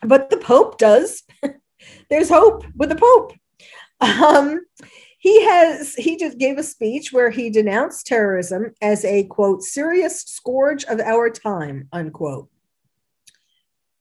but 0.00 0.28
the 0.30 0.38
Pope 0.38 0.78
does. 0.78 1.22
There's 2.10 2.28
hope 2.28 2.64
with 2.74 2.88
the 2.88 2.96
Pope. 2.96 3.32
Um, 4.00 4.60
he 5.24 5.42
has 5.42 5.94
he 5.94 6.18
just 6.18 6.36
gave 6.36 6.58
a 6.58 6.62
speech 6.62 7.14
where 7.14 7.30
he 7.30 7.48
denounced 7.48 8.06
terrorism 8.06 8.74
as 8.82 9.06
a 9.06 9.24
quote 9.24 9.62
serious 9.62 10.20
scourge 10.20 10.84
of 10.84 11.00
our 11.00 11.30
time 11.30 11.88
unquote. 11.92 12.50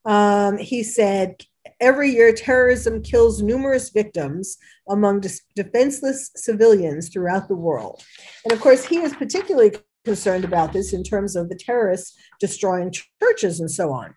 Um, 0.06 0.58
he 0.58 0.84
said 0.84 1.38
Every 1.80 2.10
year, 2.12 2.34
terrorism 2.34 3.02
kills 3.02 3.42
numerous 3.42 3.90
victims 3.90 4.58
among 4.90 5.24
defenseless 5.56 6.32
civilians 6.36 7.10
throughout 7.10 7.48
the 7.48 7.56
world. 7.56 8.04
And 8.44 8.52
of 8.52 8.60
course, 8.60 8.86
he 8.86 8.98
is 8.98 9.14
particularly 9.14 9.74
concerned 10.04 10.44
about 10.44 10.74
this 10.74 10.92
in 10.92 11.04
terms 11.04 11.38
of 11.38 11.48
the 11.48 11.56
terrorists 11.56 12.18
destroying 12.40 12.94
churches 13.22 13.62
and 13.62 13.72
so 13.72 13.92
on. 13.92 14.16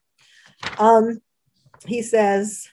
Um, 0.79 1.21
he 1.87 2.03
says, 2.03 2.69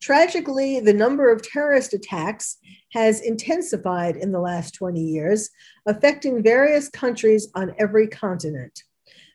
tragically, 0.00 0.80
the 0.80 0.92
number 0.92 1.30
of 1.30 1.42
terrorist 1.42 1.94
attacks 1.94 2.58
has 2.92 3.20
intensified 3.20 4.16
in 4.16 4.32
the 4.32 4.40
last 4.40 4.74
20 4.74 5.00
years, 5.00 5.50
affecting 5.86 6.42
various 6.42 6.88
countries 6.88 7.48
on 7.54 7.74
every 7.78 8.06
continent. 8.06 8.82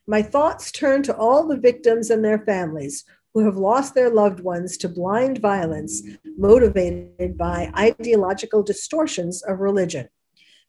My 0.08 0.22
thoughts 0.22 0.72
turn 0.72 1.04
to 1.04 1.16
all 1.16 1.48
the 1.48 1.58
victims 1.58 2.10
and 2.10 2.24
their 2.24 2.40
families 2.40 3.06
who 3.34 3.46
have 3.46 3.58
lost 3.58 3.96
their 3.96 4.10
loved 4.10 4.40
ones 4.42 4.78
to 4.78 4.90
blind 4.90 5.40
violence 5.40 6.04
motivated 6.38 7.38
by 7.38 7.72
ideological 7.78 8.64
distortions 8.64 9.42
of 9.44 9.60
religion. 9.60 10.08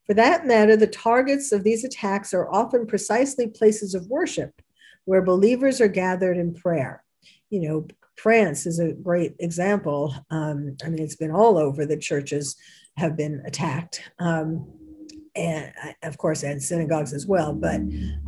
For 0.06 0.14
that 0.14 0.46
matter, 0.46 0.76
the 0.76 0.86
targets 0.86 1.52
of 1.52 1.64
these 1.64 1.84
attacks 1.84 2.32
are 2.32 2.50
often 2.50 2.86
precisely 2.86 3.48
places 3.48 3.94
of 3.94 4.06
worship 4.06 4.62
where 5.04 5.22
believers 5.22 5.80
are 5.80 5.88
gathered 5.88 6.36
in 6.36 6.54
prayer. 6.54 7.04
You 7.50 7.60
know, 7.60 7.86
France 8.16 8.66
is 8.66 8.78
a 8.78 8.92
great 8.92 9.34
example. 9.40 10.14
Um, 10.30 10.76
I 10.84 10.88
mean, 10.88 11.02
it's 11.02 11.16
been 11.16 11.30
all 11.30 11.58
over 11.58 11.84
the 11.84 11.96
churches 11.96 12.56
have 12.96 13.16
been 13.16 13.42
attacked. 13.46 14.02
Um, 14.18 14.66
and 15.36 15.72
of 16.02 16.16
course, 16.16 16.42
and 16.44 16.62
synagogues 16.62 17.12
as 17.12 17.26
well. 17.26 17.52
But 17.52 17.80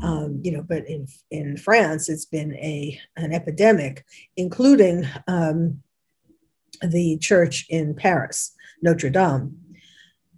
um, 0.02 0.40
you 0.42 0.50
know, 0.50 0.62
but 0.62 0.88
in 0.88 1.06
in 1.30 1.56
France, 1.56 2.08
it's 2.08 2.24
been 2.24 2.54
a 2.54 3.00
an 3.16 3.32
epidemic, 3.32 4.04
including 4.36 5.06
um, 5.28 5.82
the 6.82 7.18
church 7.18 7.66
in 7.68 7.94
Paris, 7.94 8.54
Notre 8.82 9.10
Dame. 9.10 9.56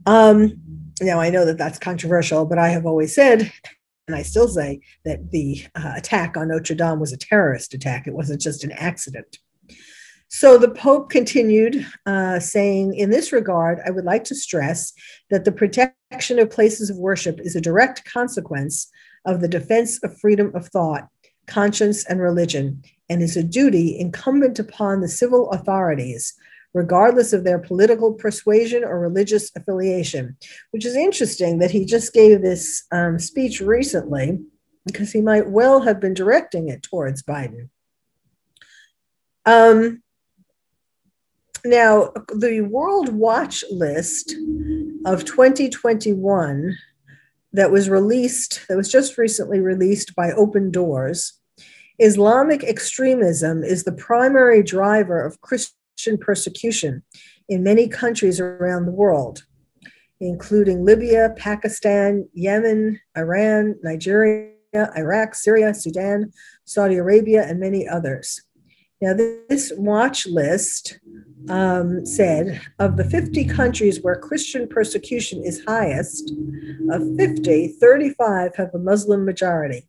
Um, 0.06 0.60
now, 1.00 1.20
I 1.20 1.30
know 1.30 1.44
that 1.44 1.58
that's 1.58 1.78
controversial, 1.78 2.44
but 2.44 2.58
I 2.58 2.68
have 2.68 2.86
always 2.86 3.14
said, 3.14 3.52
and 4.08 4.16
I 4.16 4.22
still 4.22 4.48
say, 4.48 4.80
that 5.04 5.30
the 5.30 5.64
uh, 5.74 5.92
attack 5.94 6.36
on 6.36 6.48
Notre 6.48 6.74
Dame 6.74 6.98
was 6.98 7.12
a 7.12 7.18
terrorist 7.18 7.74
attack. 7.74 8.06
It 8.06 8.14
wasn't 8.14 8.40
just 8.40 8.64
an 8.64 8.72
accident. 8.72 9.38
So 10.28 10.58
the 10.58 10.70
Pope 10.70 11.10
continued 11.10 11.86
uh, 12.06 12.40
saying, 12.40 12.94
In 12.94 13.10
this 13.10 13.32
regard, 13.32 13.80
I 13.86 13.90
would 13.90 14.04
like 14.04 14.24
to 14.24 14.34
stress 14.34 14.92
that 15.30 15.44
the 15.44 15.52
protection 15.52 16.38
of 16.38 16.50
places 16.50 16.90
of 16.90 16.96
worship 16.96 17.38
is 17.40 17.54
a 17.54 17.60
direct 17.60 18.04
consequence 18.04 18.90
of 19.24 19.40
the 19.40 19.48
defense 19.48 20.02
of 20.02 20.18
freedom 20.18 20.52
of 20.54 20.68
thought, 20.68 21.08
conscience, 21.46 22.04
and 22.06 22.20
religion, 22.20 22.82
and 23.08 23.22
is 23.22 23.36
a 23.36 23.42
duty 23.42 23.98
incumbent 23.98 24.58
upon 24.58 25.00
the 25.00 25.08
civil 25.08 25.50
authorities, 25.50 26.34
regardless 26.74 27.32
of 27.32 27.44
their 27.44 27.58
political 27.58 28.12
persuasion 28.12 28.84
or 28.84 28.98
religious 28.98 29.50
affiliation. 29.56 30.36
Which 30.70 30.84
is 30.84 30.96
interesting 30.96 31.58
that 31.58 31.70
he 31.70 31.84
just 31.84 32.12
gave 32.12 32.42
this 32.42 32.84
um, 32.92 33.18
speech 33.18 33.60
recently 33.60 34.38
because 34.86 35.12
he 35.12 35.20
might 35.20 35.48
well 35.48 35.82
have 35.82 36.00
been 36.00 36.14
directing 36.14 36.68
it 36.68 36.82
towards 36.82 37.22
Biden. 37.22 37.68
Um, 39.44 40.02
now, 41.64 42.12
the 42.34 42.62
World 42.62 43.08
Watch 43.10 43.64
list 43.70 44.34
of 45.04 45.24
2021 45.24 46.76
that 47.52 47.70
was 47.70 47.88
released, 47.88 48.66
that 48.68 48.76
was 48.76 48.90
just 48.90 49.18
recently 49.18 49.60
released 49.60 50.14
by 50.14 50.32
Open 50.32 50.70
Doors, 50.70 51.38
Islamic 51.98 52.62
extremism 52.62 53.64
is 53.64 53.82
the 53.82 53.92
primary 53.92 54.62
driver 54.62 55.20
of 55.20 55.40
Christian 55.40 55.77
persecution 56.20 57.02
in 57.48 57.62
many 57.62 57.88
countries 57.88 58.40
around 58.40 58.86
the 58.86 58.92
world, 58.92 59.44
including 60.20 60.84
Libya, 60.84 61.34
Pakistan, 61.36 62.28
Yemen, 62.32 63.00
Iran, 63.16 63.76
Nigeria, 63.82 64.52
Iraq, 64.74 65.34
Syria, 65.34 65.74
Sudan, 65.74 66.32
Saudi 66.64 66.96
Arabia, 66.96 67.44
and 67.46 67.58
many 67.58 67.88
others. 67.88 68.42
Now, 69.00 69.14
this 69.14 69.72
watch 69.76 70.26
list 70.26 70.98
um, 71.48 72.04
said 72.04 72.60
of 72.78 72.96
the 72.96 73.04
50 73.04 73.44
countries 73.44 74.02
where 74.02 74.16
Christian 74.16 74.66
persecution 74.66 75.42
is 75.44 75.62
highest, 75.66 76.32
of 76.90 77.02
50, 77.16 77.68
35 77.80 78.56
have 78.56 78.74
a 78.74 78.78
Muslim 78.78 79.24
majority. 79.24 79.88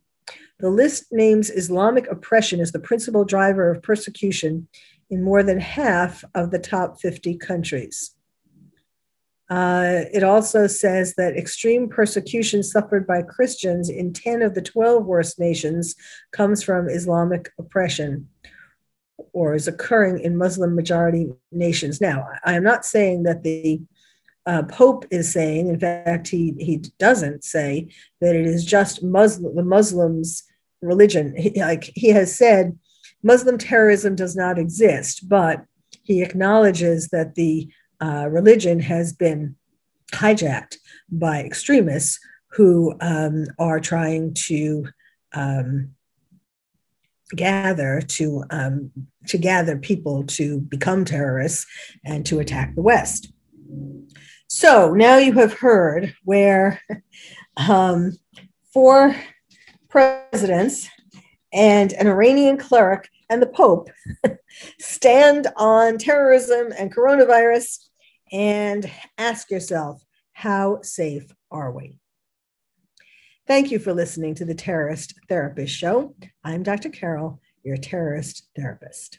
The 0.60 0.70
list 0.70 1.06
names 1.10 1.50
Islamic 1.50 2.06
oppression 2.08 2.60
as 2.60 2.72
the 2.72 2.78
principal 2.78 3.24
driver 3.24 3.70
of 3.70 3.82
persecution 3.82 4.68
in 5.10 5.22
more 5.22 5.42
than 5.42 5.60
half 5.60 6.24
of 6.34 6.50
the 6.50 6.58
top 6.58 7.00
50 7.00 7.36
countries. 7.36 8.14
Uh, 9.50 10.04
it 10.12 10.22
also 10.22 10.68
says 10.68 11.14
that 11.16 11.36
extreme 11.36 11.88
persecution 11.88 12.62
suffered 12.62 13.04
by 13.04 13.20
Christians 13.20 13.90
in 13.90 14.12
10 14.12 14.42
of 14.42 14.54
the 14.54 14.62
12 14.62 15.04
worst 15.04 15.40
nations 15.40 15.96
comes 16.30 16.62
from 16.62 16.88
Islamic 16.88 17.50
oppression 17.58 18.28
or 19.32 19.54
is 19.54 19.66
occurring 19.66 20.20
in 20.20 20.36
Muslim 20.36 20.76
majority 20.76 21.26
nations. 21.50 22.00
Now, 22.00 22.28
I 22.44 22.54
am 22.54 22.62
not 22.62 22.84
saying 22.84 23.24
that 23.24 23.42
the 23.42 23.82
uh, 24.46 24.62
Pope 24.62 25.04
is 25.10 25.32
saying, 25.32 25.68
in 25.68 25.80
fact, 25.80 26.28
he, 26.28 26.54
he 26.58 26.78
doesn't 26.98 27.44
say 27.44 27.88
that 28.20 28.36
it 28.36 28.46
is 28.46 28.64
just 28.64 29.02
Muslim, 29.02 29.56
the 29.56 29.64
Muslims' 29.64 30.44
religion. 30.80 31.34
He, 31.36 31.60
like 31.60 31.90
he 31.94 32.08
has 32.10 32.34
said, 32.34 32.78
Muslim 33.22 33.58
terrorism 33.58 34.14
does 34.14 34.34
not 34.36 34.58
exist, 34.58 35.28
but 35.28 35.64
he 36.02 36.22
acknowledges 36.22 37.08
that 37.08 37.34
the 37.34 37.68
uh, 38.00 38.28
religion 38.30 38.80
has 38.80 39.12
been 39.12 39.56
hijacked 40.12 40.76
by 41.10 41.40
extremists 41.40 42.18
who 42.52 42.94
um, 43.00 43.46
are 43.58 43.80
trying 43.80 44.34
to 44.34 44.86
um, 45.34 45.90
gather 47.36 48.00
to 48.00 48.42
um, 48.50 48.90
to 49.26 49.38
gather 49.38 49.76
people 49.76 50.24
to 50.24 50.60
become 50.60 51.04
terrorists 51.04 51.66
and 52.04 52.26
to 52.26 52.40
attack 52.40 52.74
the 52.74 52.82
West. 52.82 53.32
So 54.48 54.92
now 54.92 55.16
you 55.18 55.32
have 55.34 55.52
heard 55.52 56.14
where 56.24 56.80
um, 57.56 58.18
four 58.72 59.14
presidents 59.88 60.88
and 61.52 61.92
an 61.94 62.06
Iranian 62.06 62.56
cleric 62.56 63.08
and 63.28 63.40
the 63.40 63.46
Pope 63.46 63.90
stand 64.78 65.48
on 65.56 65.98
terrorism 65.98 66.72
and 66.76 66.94
coronavirus 66.94 67.78
and 68.32 68.90
ask 69.18 69.50
yourself, 69.50 70.02
how 70.32 70.80
safe 70.82 71.32
are 71.50 71.72
we? 71.72 71.98
Thank 73.46 73.70
you 73.70 73.78
for 73.78 73.92
listening 73.92 74.34
to 74.36 74.44
the 74.44 74.54
Terrorist 74.54 75.14
Therapist 75.28 75.74
Show. 75.74 76.14
I'm 76.44 76.62
Dr. 76.62 76.88
Carol, 76.88 77.40
your 77.64 77.76
terrorist 77.76 78.46
therapist. 78.54 79.18